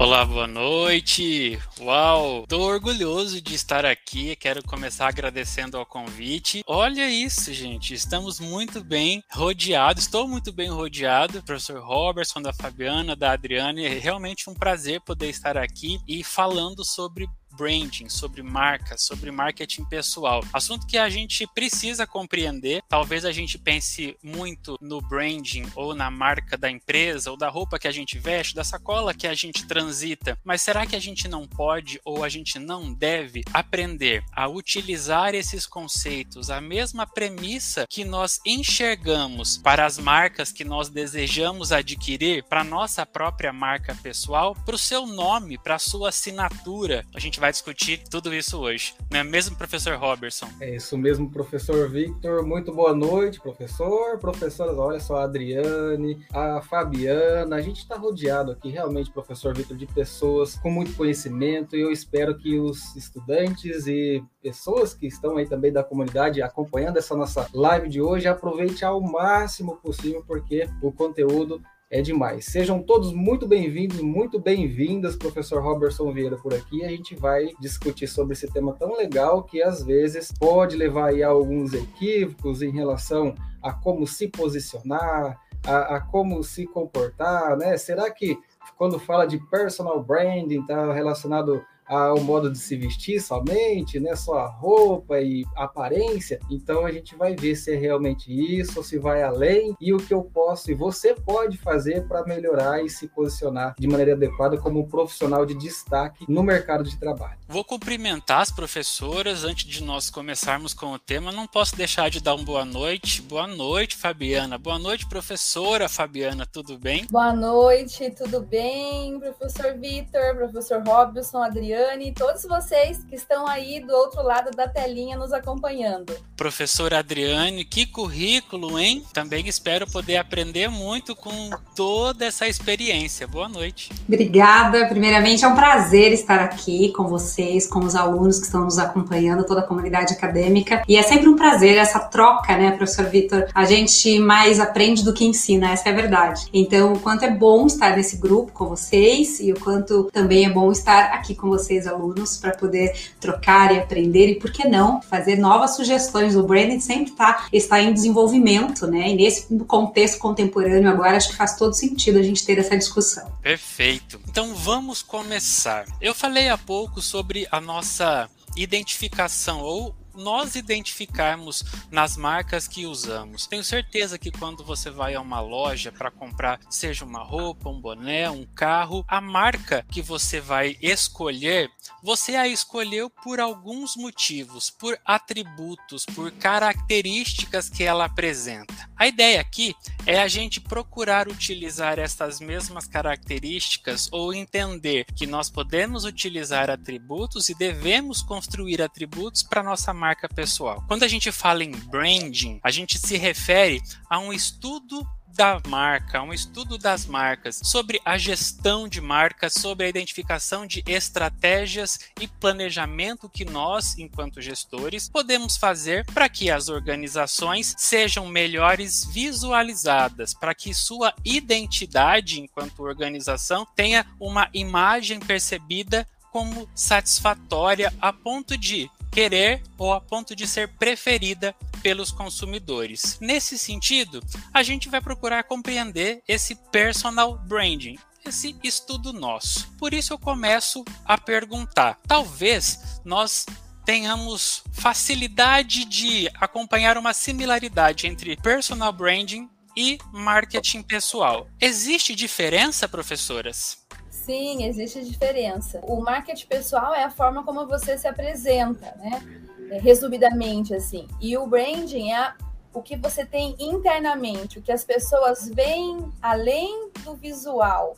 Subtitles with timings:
[0.00, 1.58] Olá, boa noite.
[1.80, 4.36] Uau, tô orgulhoso de estar aqui.
[4.36, 6.62] Quero começar agradecendo ao convite.
[6.68, 7.94] Olha isso, gente.
[7.94, 10.04] Estamos muito bem rodeados.
[10.04, 11.42] Estou muito bem rodeado.
[11.42, 13.84] Professor Robertson, da Fabiana, da Adriane.
[13.86, 19.84] É realmente um prazer poder estar aqui e falando sobre branding, sobre marca, sobre marketing
[19.84, 20.44] pessoal.
[20.52, 22.82] Assunto que a gente precisa compreender.
[22.88, 27.78] Talvez a gente pense muito no branding ou na marca da empresa ou da roupa
[27.78, 30.38] que a gente veste, da sacola que a gente transita.
[30.44, 35.34] Mas será que a gente não pode ou a gente não deve aprender a utilizar
[35.34, 42.44] esses conceitos, a mesma premissa que nós enxergamos para as marcas que nós desejamos adquirir,
[42.44, 47.04] para nossa própria marca pessoal, para o seu nome, para a sua assinatura?
[47.14, 50.48] A gente vai vai discutir tudo isso hoje, é mesmo, professor Robertson?
[50.60, 52.44] É isso mesmo, professor Victor.
[52.44, 54.76] Muito boa noite, professor, professoras.
[54.76, 57.56] Olha só, a Adriane, a Fabiana.
[57.56, 61.90] A gente está rodeado aqui, realmente, professor Victor, de pessoas com muito conhecimento e eu
[61.90, 67.48] espero que os estudantes e pessoas que estão aí também da comunidade acompanhando essa nossa
[67.54, 72.44] live de hoje aproveite ao máximo possível, porque o conteúdo é demais.
[72.44, 76.84] Sejam todos muito bem-vindos, muito bem-vindas, professor Robertson Vieira por aqui.
[76.84, 81.28] A gente vai discutir sobre esse tema tão legal que às vezes pode levar a
[81.28, 87.76] alguns equívocos em relação a como se posicionar, a, a como se comportar, né?
[87.78, 88.38] Será que
[88.76, 94.14] quando fala de personal branding está relacionado ao modo de se vestir somente, né?
[94.14, 96.38] Só a roupa e aparência.
[96.50, 100.12] Então a gente vai ver se é realmente isso, se vai além e o que
[100.12, 104.80] eu posso e você pode fazer para melhorar e se posicionar de maneira adequada como
[104.80, 107.38] um profissional de destaque no mercado de trabalho.
[107.48, 111.32] Vou cumprimentar as professoras antes de nós começarmos com o tema.
[111.32, 113.22] Não posso deixar de dar uma boa noite.
[113.22, 114.58] Boa noite, Fabiana.
[114.58, 116.44] Boa noite, professora Fabiana.
[116.44, 117.06] Tudo bem?
[117.10, 123.46] Boa noite, tudo bem, professor Vitor, professor Robson, Adriano Adriane e todos vocês que estão
[123.46, 126.12] aí do outro lado da telinha nos acompanhando.
[126.36, 129.04] Professora Adriane, que currículo, hein?
[129.12, 133.26] Também espero poder aprender muito com toda essa experiência.
[133.26, 133.90] Boa noite.
[134.06, 134.86] Obrigada.
[134.86, 139.44] Primeiramente, é um prazer estar aqui com vocês, com os alunos que estão nos acompanhando,
[139.44, 140.82] toda a comunidade acadêmica.
[140.88, 143.46] E é sempre um prazer essa troca, né, professor Vitor?
[143.54, 146.48] A gente mais aprende do que ensina, essa é a verdade.
[146.52, 150.50] Então, o quanto é bom estar nesse grupo com vocês e o quanto também é
[150.50, 154.66] bom estar aqui com vocês vocês, alunos, para poder trocar e aprender e, por que
[154.66, 156.34] não, fazer novas sugestões.
[156.34, 159.10] O branding sempre tá, está em desenvolvimento, né?
[159.10, 163.30] E nesse contexto contemporâneo agora, acho que faz todo sentido a gente ter essa discussão.
[163.42, 164.18] Perfeito.
[164.28, 165.84] Então vamos começar.
[166.00, 173.46] Eu falei há pouco sobre a nossa identificação ou nós identificarmos nas marcas que usamos.
[173.46, 177.80] Tenho certeza que quando você vai a uma loja para comprar, seja uma roupa, um
[177.80, 181.70] boné, um carro, a marca que você vai escolher,
[182.02, 188.88] você a escolheu por alguns motivos, por atributos, por características que ela apresenta.
[188.96, 189.74] A ideia aqui
[190.04, 197.48] é a gente procurar utilizar essas mesmas características ou entender que nós podemos utilizar atributos
[197.48, 200.82] e devemos construir atributos para nossa marca marca pessoal.
[200.88, 206.22] Quando a gente fala em branding, a gente se refere a um estudo da marca,
[206.22, 212.26] um estudo das marcas, sobre a gestão de marcas, sobre a identificação de estratégias e
[212.26, 220.54] planejamento que nós, enquanto gestores, podemos fazer para que as organizações sejam melhores visualizadas, para
[220.54, 229.62] que sua identidade enquanto organização tenha uma imagem percebida como satisfatória a ponto de querer
[229.76, 233.18] ou a ponto de ser preferida pelos consumidores.
[233.20, 234.20] Nesse sentido,
[234.52, 239.70] a gente vai procurar compreender esse personal branding, esse estudo nosso.
[239.78, 243.46] Por isso eu começo a perguntar: talvez nós
[243.84, 251.48] tenhamos facilidade de acompanhar uma similaridade entre personal branding e marketing pessoal.
[251.60, 253.87] Existe diferença, professoras?
[254.10, 255.80] Sim, existe diferença.
[255.82, 259.22] O marketing pessoal é a forma como você se apresenta, né?
[259.70, 261.06] É, resumidamente, assim.
[261.20, 262.34] E o branding é
[262.72, 267.96] o que você tem internamente, o que as pessoas veem além do visual,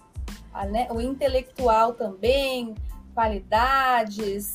[0.90, 2.74] o intelectual também,
[3.14, 4.54] qualidades,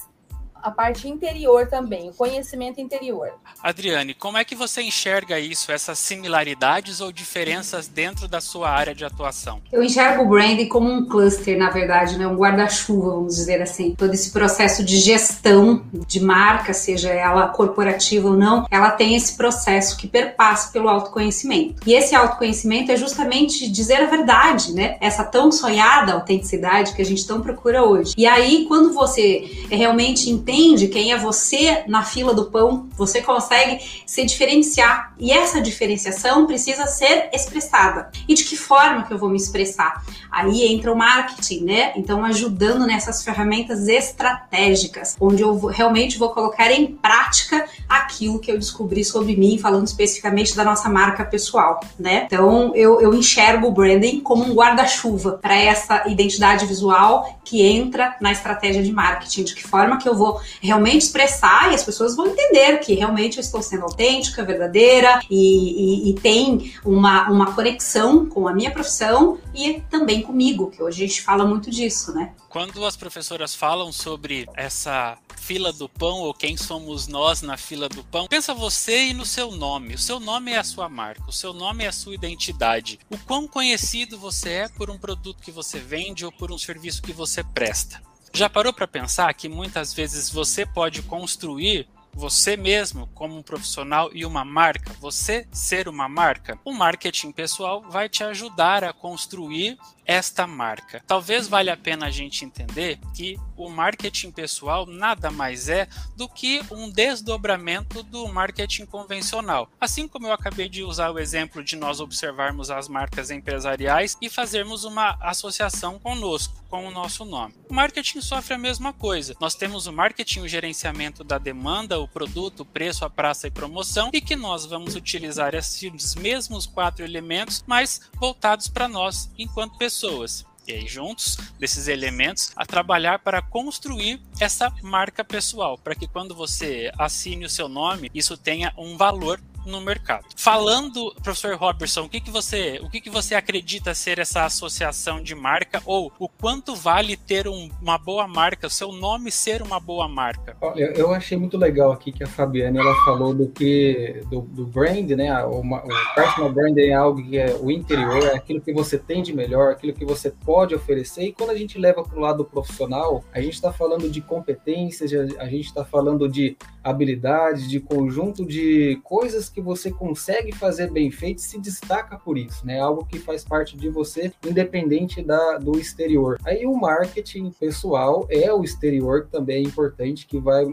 [0.66, 3.30] a parte interior também, o conhecimento interior.
[3.62, 8.96] Adriane, como é que você enxerga isso, essas similaridades ou diferenças dentro da sua área
[8.96, 9.62] de atuação?
[9.72, 12.26] Eu enxergo o branding como um cluster, na verdade, né?
[12.26, 13.94] um guarda-chuva, vamos dizer assim.
[13.94, 19.38] Todo esse processo de gestão de marca, seja ela corporativa ou não, ela tem esse
[19.38, 21.76] processo que perpassa pelo autoconhecimento.
[21.86, 24.98] E esse autoconhecimento é justamente dizer a verdade, né?
[25.00, 28.16] Essa tão sonhada autenticidade que a gente tão procura hoje.
[28.18, 30.55] E aí, quando você realmente entende
[30.96, 35.14] quem é você na fila do pão, você consegue se diferenciar.
[35.20, 38.10] E essa diferenciação precisa ser expressada.
[38.28, 40.04] E de que forma que eu vou me expressar?
[40.32, 41.94] Aí entra o marketing, né?
[41.96, 48.58] Então, ajudando nessas ferramentas estratégicas, onde eu realmente vou colocar em prática aquilo que eu
[48.58, 52.24] descobri sobre mim, falando especificamente da nossa marca pessoal, né?
[52.26, 58.16] Então, eu, eu enxergo o branding como um guarda-chuva para essa identidade visual que entra
[58.20, 62.16] na estratégia de marketing, de que forma que eu vou realmente expressar e as pessoas
[62.16, 67.54] vão entender que realmente eu estou sendo autêntica, verdadeira e, e, e tem uma, uma
[67.54, 72.14] conexão com a minha profissão e também comigo, que hoje a gente fala muito disso,
[72.14, 72.34] né?
[72.50, 77.88] Quando as professoras falam sobre essa fila do pão ou quem somos nós na fila
[77.88, 79.94] do pão, pensa você e no seu nome.
[79.94, 83.00] O seu nome é a sua marca, o seu nome é a sua identidade.
[83.10, 87.02] O quão conhecido você é por um produto que você vende ou por um serviço
[87.02, 88.02] que você presta.
[88.36, 94.10] Já parou para pensar que muitas vezes você pode construir você mesmo como um profissional
[94.14, 96.60] e uma marca, você ser uma marca?
[96.66, 101.04] O marketing pessoal vai te ajudar a construir esta marca.
[101.08, 106.30] Talvez valha a pena a gente entender que o marketing pessoal nada mais é do
[106.30, 109.70] que um desdobramento do marketing convencional.
[109.80, 114.30] Assim como eu acabei de usar o exemplo de nós observarmos as marcas empresariais e
[114.30, 117.54] fazermos uma associação conosco, com o nosso nome.
[117.70, 119.36] O marketing sofre a mesma coisa.
[119.40, 123.52] Nós temos o marketing, o gerenciamento da demanda, o produto, o preço, a praça e
[123.52, 129.78] promoção, e que nós vamos utilizar esses mesmos quatro elementos, mas voltados para nós enquanto
[129.78, 130.46] pessoas pessoas.
[130.68, 136.36] E aí, juntos desses elementos, a trabalhar para construir essa marca pessoal, para que quando
[136.36, 140.26] você assine o seu nome, isso tenha um valor no mercado.
[140.36, 145.22] Falando, professor Robertson, o que, que você, o que, que você acredita ser essa associação
[145.22, 149.62] de marca ou o quanto vale ter um, uma boa marca, o seu nome ser
[149.62, 150.56] uma boa marca?
[150.62, 154.66] Olha, eu achei muito legal aqui que a Fabiana ela falou do que do, do
[154.66, 155.44] brand, né?
[155.46, 159.22] O, o personal brand é algo que é o interior, é aquilo que você tem
[159.22, 161.24] de melhor, aquilo que você pode oferecer.
[161.24, 165.12] E quando a gente leva para o lado profissional, a gente está falando de competências,
[165.40, 171.10] a gente está falando de habilidades, de conjunto de coisas que você consegue fazer bem
[171.10, 172.78] feito se destaca por isso, né?
[172.82, 176.38] Algo que faz parte de você, independente da, do exterior.
[176.44, 180.66] Aí o marketing pessoal é o exterior também é importante, que vai,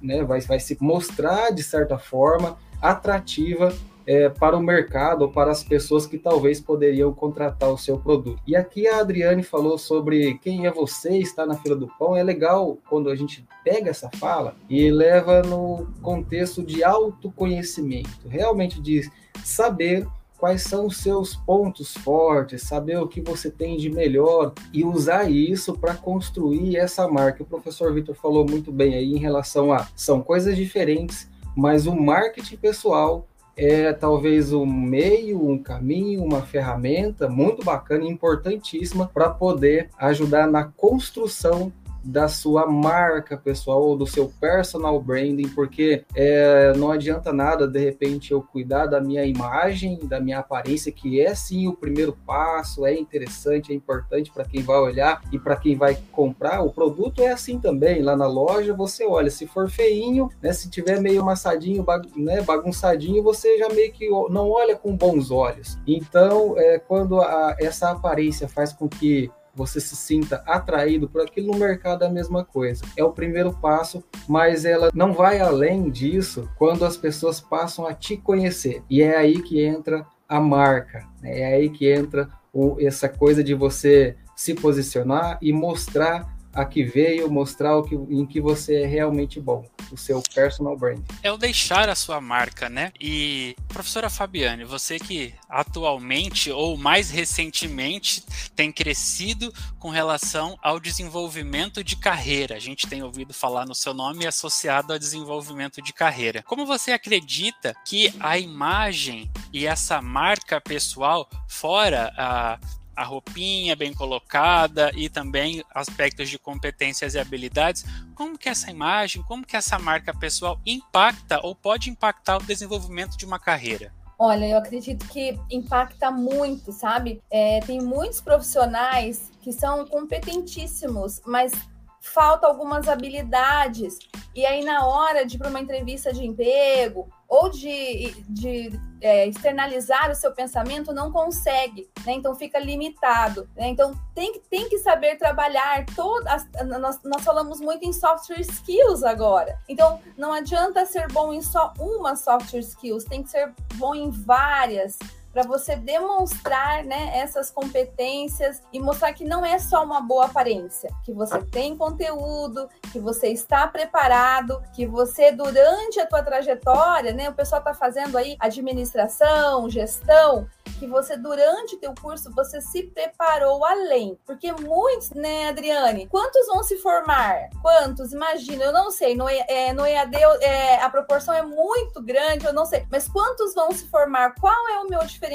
[0.00, 3.74] né, vai, vai se mostrar de certa forma atrativa
[4.08, 8.40] é, para o mercado ou para as pessoas que talvez poderiam contratar o seu produto.
[8.46, 12.16] E aqui a Adriane falou sobre quem é você, está na fila do pão.
[12.16, 18.80] É legal quando a gente pega essa fala e leva no contexto de autoconhecimento, realmente
[18.80, 19.06] de
[19.44, 20.06] saber
[20.38, 25.30] quais são os seus pontos fortes, saber o que você tem de melhor e usar
[25.30, 27.42] isso para construir essa marca.
[27.42, 31.94] O professor Vitor falou muito bem aí em relação a são coisas diferentes, mas o
[31.94, 33.27] marketing pessoal
[33.58, 40.46] é talvez um meio, um caminho, uma ferramenta muito bacana e importantíssima para poder ajudar
[40.46, 41.72] na construção
[42.08, 47.78] da sua marca pessoal ou do seu personal branding, porque é, não adianta nada de
[47.78, 52.86] repente eu cuidar da minha imagem, da minha aparência, que é sim o primeiro passo,
[52.86, 56.62] é interessante, é importante para quem vai olhar e para quem vai comprar.
[56.62, 60.70] O produto é assim também, lá na loja você olha, se for feinho, né, se
[60.70, 61.84] tiver meio amassadinho,
[62.16, 65.78] né, bagunçadinho, você já meio que não olha com bons olhos.
[65.86, 71.52] Então, é, quando a, essa aparência faz com que você se sinta atraído por aquilo
[71.52, 72.84] no mercado é a mesma coisa.
[72.96, 77.92] É o primeiro passo, mas ela não vai além disso quando as pessoas passam a
[77.92, 78.82] te conhecer.
[78.88, 81.40] E é aí que entra a marca, né?
[81.40, 86.82] é aí que entra o, essa coisa de você se posicionar e mostrar a que
[86.82, 90.98] veio, mostrar o que, em que você é realmente bom o seu personal brand.
[91.22, 92.92] É o deixar a sua marca, né?
[93.00, 98.24] E professora Fabiane, você que atualmente ou mais recentemente
[98.56, 102.56] tem crescido com relação ao desenvolvimento de carreira.
[102.56, 106.42] A gente tem ouvido falar no seu nome associado a desenvolvimento de carreira.
[106.42, 112.58] Como você acredita que a imagem e essa marca pessoal fora a
[112.98, 119.22] a roupinha bem colocada e também aspectos de competências e habilidades, como que essa imagem,
[119.22, 123.92] como que essa marca pessoal impacta ou pode impactar o desenvolvimento de uma carreira?
[124.18, 127.22] Olha, eu acredito que impacta muito, sabe?
[127.30, 131.52] É, tem muitos profissionais que são competentíssimos, mas
[132.00, 133.96] falta algumas habilidades.
[134.34, 139.26] E aí, na hora de ir para uma entrevista de emprego ou de, de é,
[139.26, 142.12] externalizar o seu pensamento, não consegue, né?
[142.12, 143.46] Então fica limitado.
[143.54, 143.68] Né?
[143.68, 146.46] Então tem, tem que saber trabalhar todas.
[146.66, 149.58] Nós, nós falamos muito em software skills agora.
[149.68, 154.10] Então não adianta ser bom em só uma software skills, tem que ser bom em
[154.10, 154.98] várias
[155.38, 160.90] para você demonstrar né, essas competências e mostrar que não é só uma boa aparência,
[161.04, 167.28] que você tem conteúdo, que você está preparado, que você durante a tua trajetória, né,
[167.28, 170.48] o pessoal está fazendo aí administração, gestão,
[170.80, 176.48] que você durante o teu curso você se preparou além, porque muitos, né, Adriane, quantos
[176.48, 177.48] vão se formar?
[177.62, 178.12] Quantos?
[178.12, 182.52] Imagina, eu não sei, no, é, no EAD é, a proporção é muito grande, eu
[182.52, 184.34] não sei, mas quantos vão se formar?
[184.40, 185.27] Qual é o meu diferencial.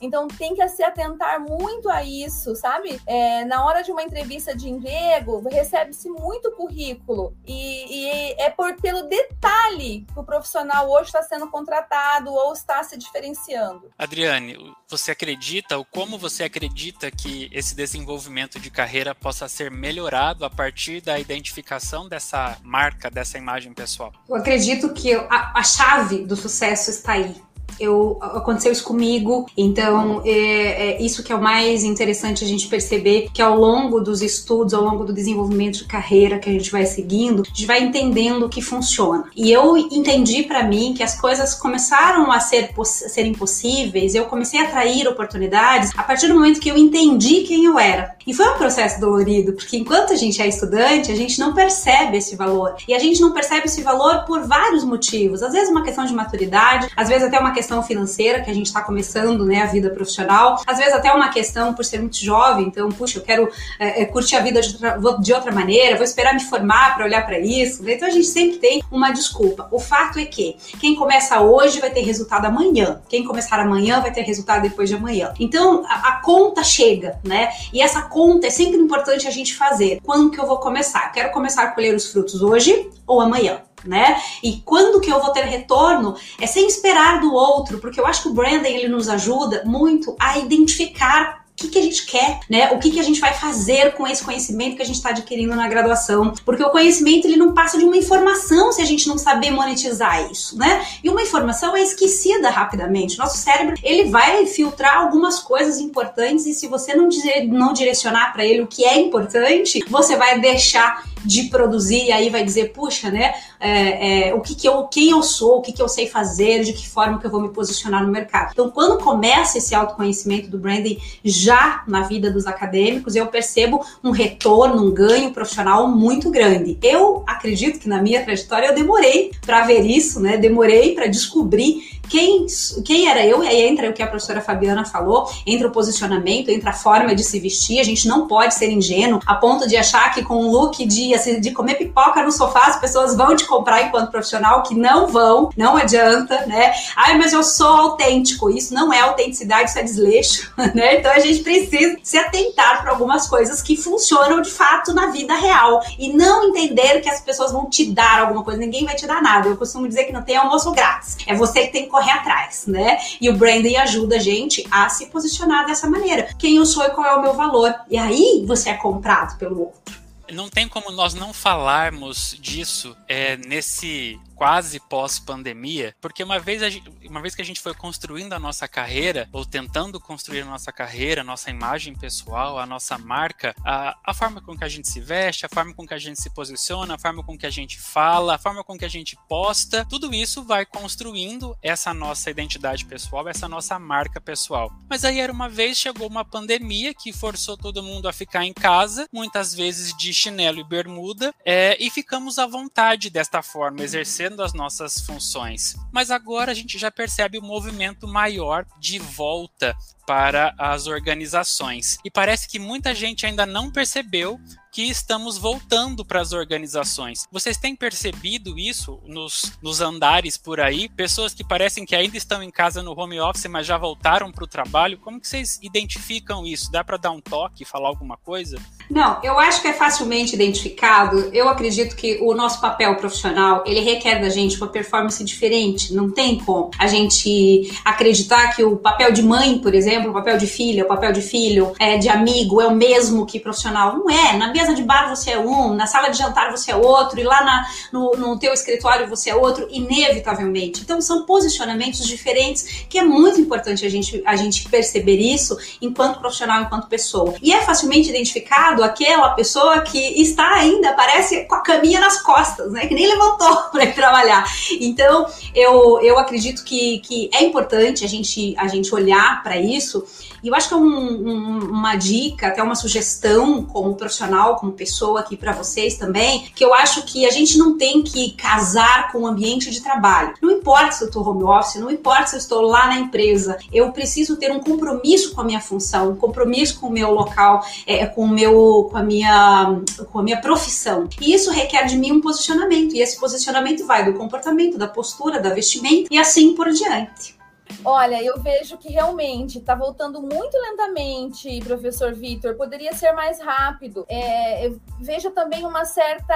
[0.00, 3.00] Então tem que se atentar muito a isso, sabe?
[3.06, 8.74] É, na hora de uma entrevista de emprego, recebe-se muito currículo e, e, é por
[8.76, 13.90] pelo detalhe que o profissional hoje está sendo contratado ou está se diferenciando.
[13.98, 20.44] Adriane, você acredita ou como você acredita que esse desenvolvimento de carreira possa ser melhorado
[20.44, 24.12] a partir da identificação dessa marca, dessa imagem pessoal?
[24.28, 27.45] Eu acredito que a, a chave do sucesso está aí
[27.78, 32.68] eu, aconteceu isso comigo, então é, é, isso que é o mais interessante a gente
[32.68, 36.70] perceber que ao longo dos estudos, ao longo do desenvolvimento de carreira que a gente
[36.70, 39.24] vai seguindo, a gente vai entendendo o que funciona.
[39.34, 44.24] E eu entendi para mim que as coisas começaram a ser a serem possíveis, eu
[44.26, 48.14] comecei a atrair oportunidades a partir do momento que eu entendi quem eu era.
[48.26, 52.16] E foi um processo dolorido, porque enquanto a gente é estudante, a gente não percebe
[52.16, 52.76] esse valor.
[52.88, 55.42] E a gente não percebe esse valor por vários motivos.
[55.42, 58.66] Às vezes uma questão de maturidade, às vezes até uma questão financeira, que a gente
[58.66, 60.60] está começando, né, a vida profissional.
[60.66, 64.36] Às vezes até uma questão por ser muito jovem, então, puxa, eu quero é, curtir
[64.36, 67.82] a vida de outra, de outra maneira, vou esperar me formar para olhar para isso.
[67.82, 67.94] Né?
[67.94, 69.68] Então a gente sempre tem uma desculpa.
[69.70, 73.00] O fato é que quem começa hoje vai ter resultado amanhã.
[73.08, 75.32] Quem começar amanhã vai ter resultado depois de amanhã.
[75.38, 77.50] Então a, a conta chega, né?
[77.72, 80.00] E essa conta é sempre importante a gente fazer.
[80.02, 81.10] Quando que eu vou começar?
[81.12, 83.60] Quero começar a colher os frutos hoje ou amanhã?
[83.86, 84.20] Né?
[84.42, 88.22] E quando que eu vou ter retorno é sem esperar do outro, porque eu acho
[88.22, 92.40] que o branding ele nos ajuda muito a identificar o que, que a gente quer,
[92.50, 92.70] né?
[92.72, 95.56] O que, que a gente vai fazer com esse conhecimento que a gente está adquirindo
[95.56, 96.34] na graduação.
[96.44, 100.30] Porque o conhecimento ele não passa de uma informação se a gente não saber monetizar
[100.30, 100.86] isso, né?
[101.02, 103.16] E uma informação é esquecida rapidamente.
[103.16, 108.34] Nosso cérebro ele vai filtrar algumas coisas importantes e se você não, dizer, não direcionar
[108.34, 112.72] para ele o que é importante, você vai deixar de produzir e aí vai dizer,
[112.72, 113.34] puxa, né?
[113.58, 116.62] É, é, o que, que eu, quem eu sou, o que, que eu sei fazer,
[116.62, 118.50] de que forma que eu vou me posicionar no mercado.
[118.52, 124.10] Então, quando começa esse autoconhecimento do branding já na vida dos acadêmicos, eu percebo um
[124.10, 126.78] retorno, um ganho profissional muito grande.
[126.82, 130.36] Eu acredito que na minha trajetória eu demorei para ver isso, né?
[130.36, 132.46] Demorei para descobrir quem,
[132.84, 136.48] quem era eu, e aí entra o que a professora Fabiana falou, entra o posicionamento,
[136.48, 139.76] entra a forma de se vestir, a gente não pode ser ingênuo a ponto de
[139.76, 143.34] achar que com um look de, assim, de comer pipoca no sofá as pessoas vão
[143.34, 146.72] te comprar enquanto profissional, que não vão, não adianta, né?
[146.96, 150.98] Ai, mas eu sou autêntico, isso não é autenticidade, isso é desleixo, né?
[150.98, 155.34] Então a gente precisa se atentar para algumas coisas que funcionam de fato na vida
[155.34, 159.06] real e não entender que as pessoas vão te dar alguma coisa, ninguém vai te
[159.06, 159.48] dar nada.
[159.48, 162.66] Eu costumo dizer que não tem almoço grátis, é você que tem que correr atrás,
[162.66, 162.98] né?
[163.18, 166.28] E o branding ajuda a gente a se posicionar dessa maneira.
[166.38, 167.74] Quem eu sou e qual é o meu valor.
[167.90, 169.96] E aí você é comprado pelo outro.
[170.30, 176.92] Não tem como nós não falarmos disso é, nesse quase pós-pandemia, porque uma vez, gente,
[177.08, 180.70] uma vez que a gente foi construindo a nossa carreira, ou tentando construir a nossa
[180.70, 184.88] carreira, a nossa imagem pessoal, a nossa marca, a, a forma com que a gente
[184.88, 187.50] se veste, a forma com que a gente se posiciona, a forma com que a
[187.50, 192.30] gente fala, a forma com que a gente posta, tudo isso vai construindo essa nossa
[192.30, 194.70] identidade pessoal, essa nossa marca pessoal.
[194.88, 198.52] Mas aí era uma vez chegou uma pandemia que forçou todo mundo a ficar em
[198.52, 204.25] casa, muitas vezes de chinelo e bermuda, é, e ficamos à vontade desta forma, exercendo
[204.26, 205.76] exercendo as nossas funções.
[205.92, 211.98] Mas agora a gente já percebe um movimento maior de volta para as organizações.
[212.04, 214.40] E parece que muita gente ainda não percebeu
[214.76, 217.26] que estamos voltando para as organizações.
[217.32, 220.86] Vocês têm percebido isso nos, nos andares por aí?
[220.86, 224.44] Pessoas que parecem que ainda estão em casa no home office, mas já voltaram para
[224.44, 224.98] o trabalho.
[224.98, 226.70] Como que vocês identificam isso?
[226.70, 228.58] Dá para dar um toque, falar alguma coisa?
[228.90, 231.30] Não, eu acho que é facilmente identificado.
[231.32, 235.94] Eu acredito que o nosso papel profissional, ele requer da gente uma performance diferente.
[235.94, 240.36] Não tem como a gente acreditar que o papel de mãe, por exemplo, o papel
[240.36, 243.96] de filha, o papel de filho, é, de amigo é o mesmo que profissional.
[243.96, 244.36] Não é.
[244.36, 247.22] Na mesa de bar você é um, na sala de jantar você é outro, e
[247.22, 250.82] lá na, no, no teu escritório você é outro, inevitavelmente.
[250.82, 256.18] Então são posicionamentos diferentes que é muito importante a gente, a gente perceber isso enquanto
[256.18, 257.34] profissional, enquanto pessoa.
[257.40, 262.72] E é facilmente identificado aquela pessoa que está ainda, parece com a caminha nas costas,
[262.72, 262.86] né?
[262.86, 264.44] Que nem levantou para ir trabalhar.
[264.80, 270.04] Então, eu, eu acredito que, que é importante a gente, a gente olhar para isso
[270.46, 274.70] e eu acho que é um, um, uma dica, até uma sugestão como profissional, como
[274.70, 279.10] pessoa aqui para vocês também, que eu acho que a gente não tem que casar
[279.10, 280.34] com o ambiente de trabalho.
[280.40, 283.58] Não importa se eu estou home office, não importa se eu estou lá na empresa,
[283.72, 287.66] eu preciso ter um compromisso com a minha função, um compromisso com o meu local,
[287.84, 289.80] é, com o meu, com a minha,
[290.12, 291.08] com a minha profissão.
[291.20, 292.94] E isso requer de mim um posicionamento.
[292.94, 297.35] E esse posicionamento vai do comportamento, da postura, da vestimenta e assim por diante.
[297.84, 302.54] Olha, eu vejo que realmente está voltando muito lentamente, professor Vitor.
[302.56, 304.04] Poderia ser mais rápido.
[304.08, 306.34] É, eu vejo também uma certa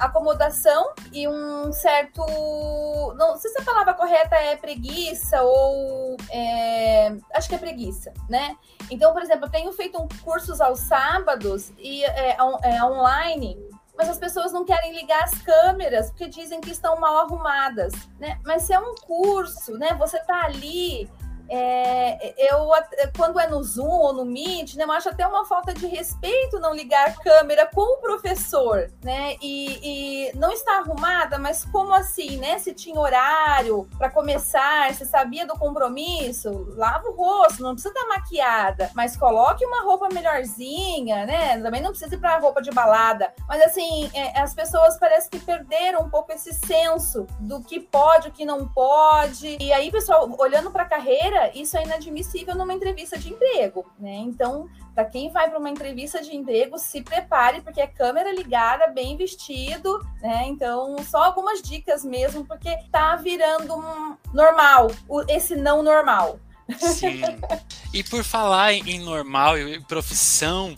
[0.00, 2.24] acomodação e um certo.
[3.16, 6.16] Não sei se a palavra correta é preguiça ou.
[6.30, 8.56] É, acho que é preguiça, né?
[8.90, 13.69] Então, por exemplo, eu tenho feito cursos aos sábados e é, é online
[14.00, 18.40] mas as pessoas não querem ligar as câmeras porque dizem que estão mal arrumadas, né?
[18.46, 19.94] Mas se é um curso, né?
[19.98, 21.06] Você tá ali
[21.50, 22.70] é, eu,
[23.16, 26.60] quando é no Zoom ou no Meet, né, eu acho até uma falta de respeito
[26.60, 29.36] não ligar a câmera com o professor, né?
[29.42, 32.58] E, e não está arrumada, mas como assim, né?
[32.58, 38.06] Se tinha horário para começar, se sabia do compromisso, lava o rosto, não precisa estar
[38.08, 41.60] maquiada, mas coloque uma roupa melhorzinha, né?
[41.60, 43.32] Também não precisa ir para roupa de balada.
[43.48, 48.28] Mas assim, é, as pessoas parecem que perderam um pouco esse senso do que pode,
[48.28, 49.56] o que não pode.
[49.60, 54.16] E aí, pessoal, olhando para a carreira, isso é inadmissível numa entrevista de emprego, né?
[54.16, 58.88] Então, para quem vai para uma entrevista de emprego, se prepare, porque é câmera ligada,
[58.88, 60.44] bem vestido, né?
[60.46, 64.90] Então, só algumas dicas mesmo, porque tá virando um normal,
[65.28, 66.38] esse não normal.
[66.78, 67.22] Sim.
[67.92, 70.76] E por falar em normal e profissão,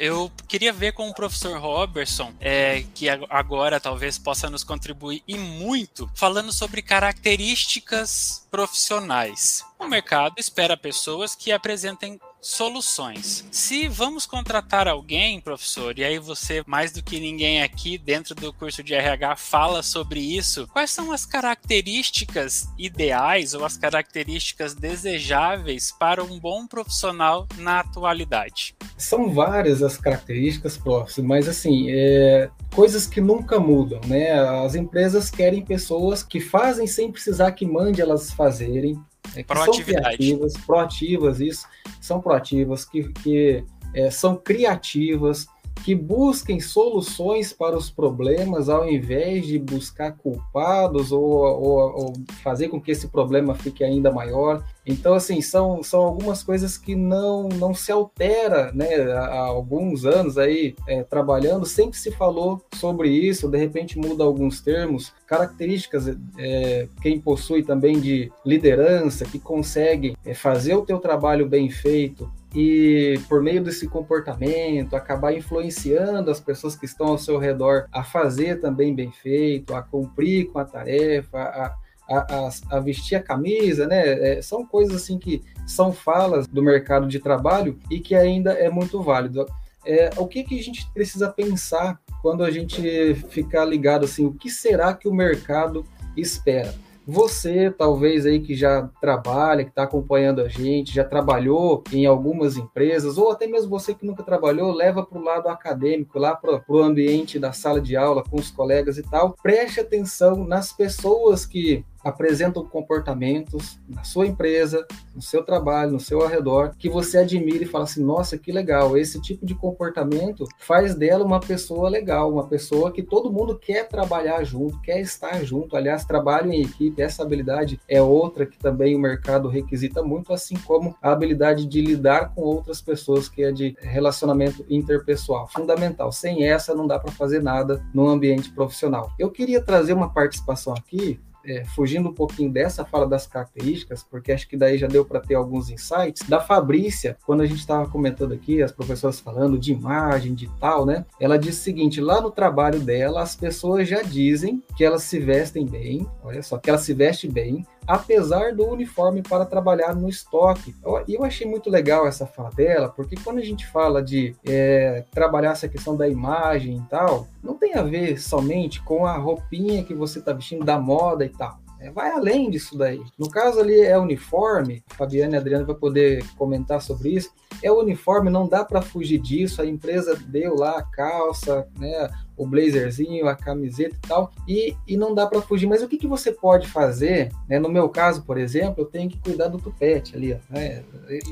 [0.00, 5.36] eu queria ver com o professor Robertson, é, que agora talvez possa nos contribuir e
[5.36, 9.62] muito, falando sobre características profissionais.
[9.78, 13.44] O mercado espera pessoas que apresentem soluções.
[13.50, 18.52] Se vamos contratar alguém, professor, e aí você, mais do que ninguém aqui dentro do
[18.52, 25.92] curso de RH, fala sobre isso, quais são as características ideais ou as características desejáveis
[25.92, 28.74] para um bom profissional na atualidade?
[28.96, 34.32] São várias as características, prof, mas assim, é, coisas que nunca mudam, né?
[34.64, 38.98] As empresas querem pessoas que fazem sem precisar que mande elas fazerem,
[39.34, 40.04] é, proatividade.
[40.04, 41.66] São criativas, proativas, isso,
[42.00, 45.46] são proativas, que, que é, são criativas,
[45.84, 52.12] que busquem soluções para os problemas ao invés de buscar culpados ou, ou, ou,
[52.42, 54.64] fazer com que esse problema fique ainda maior.
[54.86, 59.12] Então, assim, são, são algumas coisas que não, não se altera, né?
[59.12, 64.60] Há alguns anos aí é, trabalhando, sempre se falou sobre isso, de repente muda alguns
[64.60, 71.48] termos, características, é, quem possui também de liderança, que consegue é, fazer o teu trabalho
[71.48, 77.38] bem feito, e por meio desse comportamento acabar influenciando as pessoas que estão ao seu
[77.38, 81.76] redor a fazer também bem feito, a cumprir com a tarefa, a,
[82.08, 84.38] a, a, a vestir a camisa, né?
[84.38, 88.68] É, são coisas assim que são falas do mercado de trabalho e que ainda é
[88.68, 89.46] muito válido.
[89.86, 94.32] É, o que, que a gente precisa pensar quando a gente ficar ligado assim, o
[94.32, 95.86] que será que o mercado
[96.16, 96.74] espera?
[97.10, 102.56] Você, talvez aí que já trabalha, que está acompanhando a gente, já trabalhou em algumas
[102.56, 106.62] empresas, ou até mesmo você que nunca trabalhou, leva para o lado acadêmico, lá para
[106.68, 109.34] o ambiente da sala de aula com os colegas e tal.
[109.42, 116.22] Preste atenção nas pessoas que apresentam comportamentos na sua empresa, no seu trabalho, no seu
[116.22, 120.94] arredor, que você admira e fala assim: nossa, que legal, esse tipo de comportamento faz
[120.94, 125.76] dela uma pessoa legal, uma pessoa que todo mundo quer trabalhar junto, quer estar junto.
[125.76, 130.56] Aliás, trabalho em equipe, essa habilidade é outra que também o mercado requisita muito, assim
[130.56, 135.48] como a habilidade de lidar com outras pessoas, que é de relacionamento interpessoal.
[135.48, 136.12] Fundamental.
[136.12, 139.12] Sem essa, não dá para fazer nada no ambiente profissional.
[139.18, 144.32] Eu queria trazer uma participação aqui é, fugindo um pouquinho dessa fala das características, porque
[144.32, 147.88] acho que daí já deu para ter alguns insights, da Fabrícia, quando a gente estava
[147.88, 151.04] comentando aqui, as professoras falando de imagem, de tal, né?
[151.18, 155.18] Ela disse o seguinte: lá no trabalho dela, as pessoas já dizem que elas se
[155.18, 160.08] vestem bem, olha só, que ela se veste bem, apesar do uniforme para trabalhar no
[160.08, 160.74] estoque.
[161.06, 165.04] E eu, achei muito legal essa fala dela, porque quando a gente fala de é,
[165.10, 169.84] trabalhar essa questão da imagem e tal, não tem a ver somente com a roupinha
[169.84, 171.58] que você está vestindo, da moda e tal.
[171.80, 173.00] É, vai além disso daí.
[173.18, 177.30] No caso ali é uniforme, Fabiana e Adriana vai poder comentar sobre isso.
[177.62, 179.62] É uniforme, não dá para fugir disso.
[179.62, 184.96] A empresa deu lá a calça, né, o blazerzinho, a camiseta e tal, e, e
[184.96, 185.66] não dá para fugir.
[185.66, 187.30] Mas o que, que você pode fazer?
[187.48, 187.58] Né?
[187.58, 190.82] No meu caso, por exemplo, eu tenho que cuidar do tupete ali, ó, né?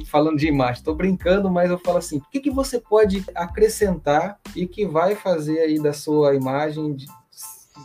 [0.06, 0.80] falando de imagem.
[0.80, 5.14] Estou brincando, mas eu falo assim: o que, que você pode acrescentar e que vai
[5.14, 6.94] fazer aí da sua imagem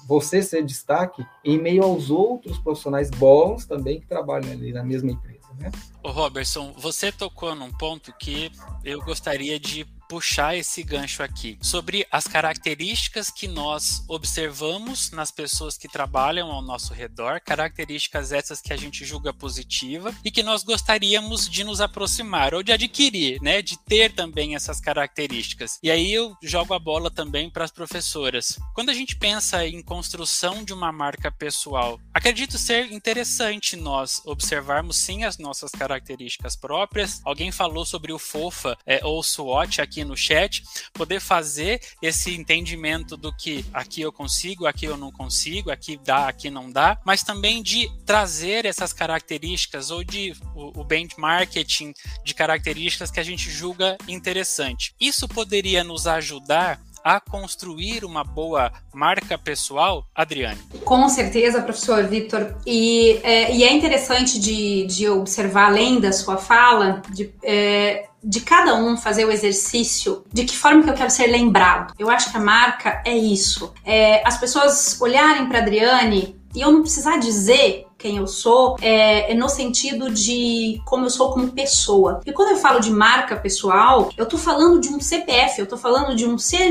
[0.07, 5.11] você ser destaque em meio aos outros profissionais bons também que trabalham ali na mesma
[5.11, 5.71] empresa, né?
[6.03, 8.51] Ô Robertson, você tocou num ponto que
[8.83, 15.75] eu gostaria de puxar esse gancho aqui sobre as características que nós observamos nas pessoas
[15.75, 20.63] que trabalham ao nosso redor, características essas que a gente julga positiva e que nós
[20.63, 25.79] gostaríamos de nos aproximar ou de adquirir, né, de ter também essas características.
[25.81, 28.59] E aí eu jogo a bola também para as professoras.
[28.75, 34.95] Quando a gente pensa em construção de uma marca pessoal, acredito ser interessante nós observarmos
[34.97, 37.19] sim as nossas características próprias.
[37.25, 40.63] Alguém falou sobre o FOFA é, ou SWOT aqui no chat,
[40.93, 46.27] poder fazer esse entendimento do que aqui eu consigo, aqui eu não consigo, aqui dá,
[46.27, 52.33] aqui não dá, mas também de trazer essas características ou de o, o benchmarking de
[52.33, 54.93] características que a gente julga interessante.
[54.99, 60.59] Isso poderia nos ajudar a construir uma boa marca pessoal, Adriane?
[60.85, 62.55] Com certeza, professor Vitor.
[62.65, 68.39] E, é, e é interessante de, de observar, além da sua fala, de, é, de
[68.41, 71.93] cada um fazer o exercício de que forma que eu quero ser lembrado.
[71.99, 73.73] Eu acho que a marca é isso.
[73.83, 79.31] É, as pessoas olharem para Adriane e eu não precisar dizer quem eu sou, é,
[79.31, 82.19] é, no sentido de como eu sou como pessoa.
[82.25, 85.77] E quando eu falo de marca pessoal, eu tô falando de um CPF, eu tô
[85.77, 86.69] falando de um C,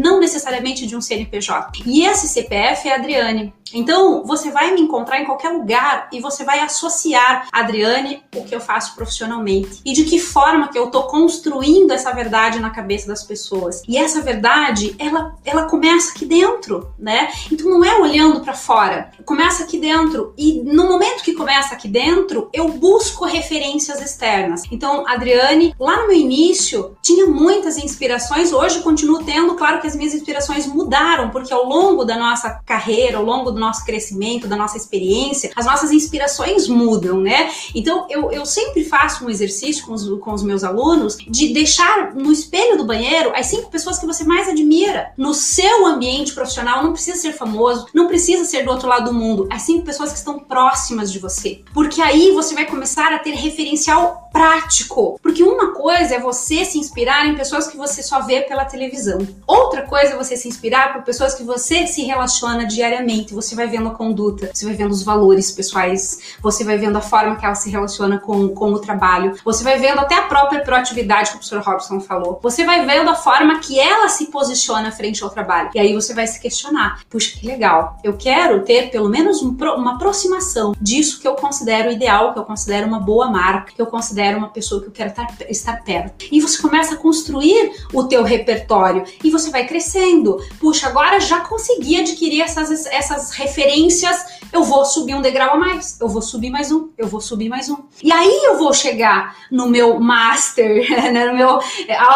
[0.00, 1.82] não necessariamente de um CNPJ.
[1.84, 3.52] E esse CPF é a Adriane.
[3.74, 8.54] Então, você vai me encontrar em qualquer lugar e você vai associar, Adriane, o que
[8.54, 9.80] eu faço profissionalmente.
[9.84, 13.82] E de que forma que eu tô construindo essa verdade na cabeça das pessoas.
[13.88, 17.30] E essa verdade, ela, ela começa aqui dentro, né?
[17.50, 19.10] Então, não é olhando para fora.
[19.24, 20.34] Começa aqui dentro.
[20.36, 24.62] E no momento que começa aqui dentro, eu busco referências externas.
[24.70, 28.52] Então, Adriane, lá no início, tinha muitas inspirações.
[28.52, 29.54] Hoje, continuo tendo.
[29.54, 33.60] Claro que as minhas inspirações mudaram, porque ao longo da nossa carreira, ao longo do
[33.60, 37.50] nosso crescimento, da nossa experiência, as nossas inspirações mudam, né?
[37.74, 42.14] Então, eu, eu sempre faço um exercício com os, com os meus alunos de deixar
[42.14, 46.82] no espelho do banheiro as cinco pessoas que você mais admira no seu ambiente profissional.
[46.82, 49.48] Não precisa ser famoso, não precisa ser do outro lado do mundo.
[49.50, 51.62] As cinco pessoas que estão próximas de você.
[51.72, 55.18] Porque aí você vai começar a ter referencial prático.
[55.22, 59.26] Porque uma coisa é você se inspirar em pessoas que você só vê pela televisão.
[59.46, 63.34] Outra coisa é você se inspirar por pessoas que você se relaciona diariamente.
[63.34, 67.00] Você vai vendo a conduta, você vai vendo os valores pessoais, você vai vendo a
[67.00, 70.60] forma que ela se relaciona com, com o trabalho, você vai vendo até a própria
[70.60, 74.90] proatividade que o professor Robson falou, você vai vendo a forma que ela se posiciona
[74.90, 75.70] frente ao trabalho.
[75.74, 79.56] E aí você vai se questionar: puxa, que legal, eu quero ter pelo menos um,
[79.76, 83.86] uma aproximação disso que eu considero ideal, que eu considero uma boa marca, que eu
[83.86, 86.26] considero uma pessoa que eu quero estar, estar perto.
[86.30, 90.38] E você começa a construir o teu repertório e você vai crescendo.
[90.58, 94.16] Puxa, agora já consegui adquirir essas, essas referências,
[94.52, 97.48] eu vou subir um degrau a mais, eu vou subir mais um, eu vou subir
[97.48, 97.78] mais um.
[98.02, 101.58] E aí eu vou chegar no meu master, né, no meu,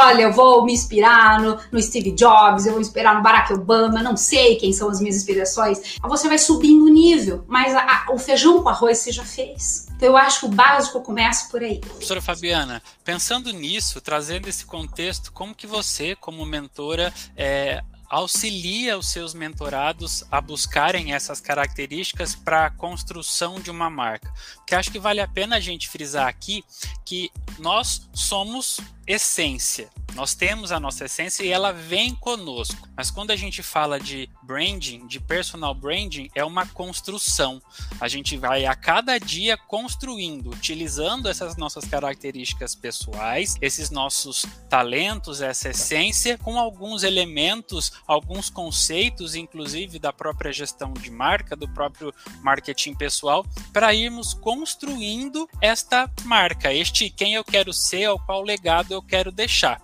[0.05, 4.03] olha, eu vou me inspirar no, no Steve Jobs, eu vou inspirar no Barack Obama,
[4.03, 5.97] não sei quem são as minhas inspirações.
[6.03, 9.87] Você vai subindo o nível, mas a, a, o feijão com arroz você já fez.
[9.97, 11.81] Então eu acho que o básico começa por aí.
[11.97, 19.09] Professora Fabiana, pensando nisso, trazendo esse contexto, como que você, como mentora, é, auxilia os
[19.09, 24.33] seus mentorados a buscarem essas características para a construção de uma marca?
[24.57, 26.63] Porque acho que vale a pena a gente frisar aqui
[27.05, 29.88] que nós somos essência.
[30.14, 32.88] Nós temos a nossa essência e ela vem conosco.
[32.97, 37.61] Mas quando a gente fala de branding, de personal branding, é uma construção.
[38.01, 45.42] A gente vai a cada dia construindo, utilizando essas nossas características pessoais, esses nossos talentos,
[45.42, 52.14] essa essência, com alguns elementos, alguns conceitos, inclusive da própria gestão de marca, do próprio
[52.40, 58.96] marketing pessoal, para irmos construindo esta marca, este quem eu quero ser, ou qual legado
[58.97, 59.81] eu quero deixar.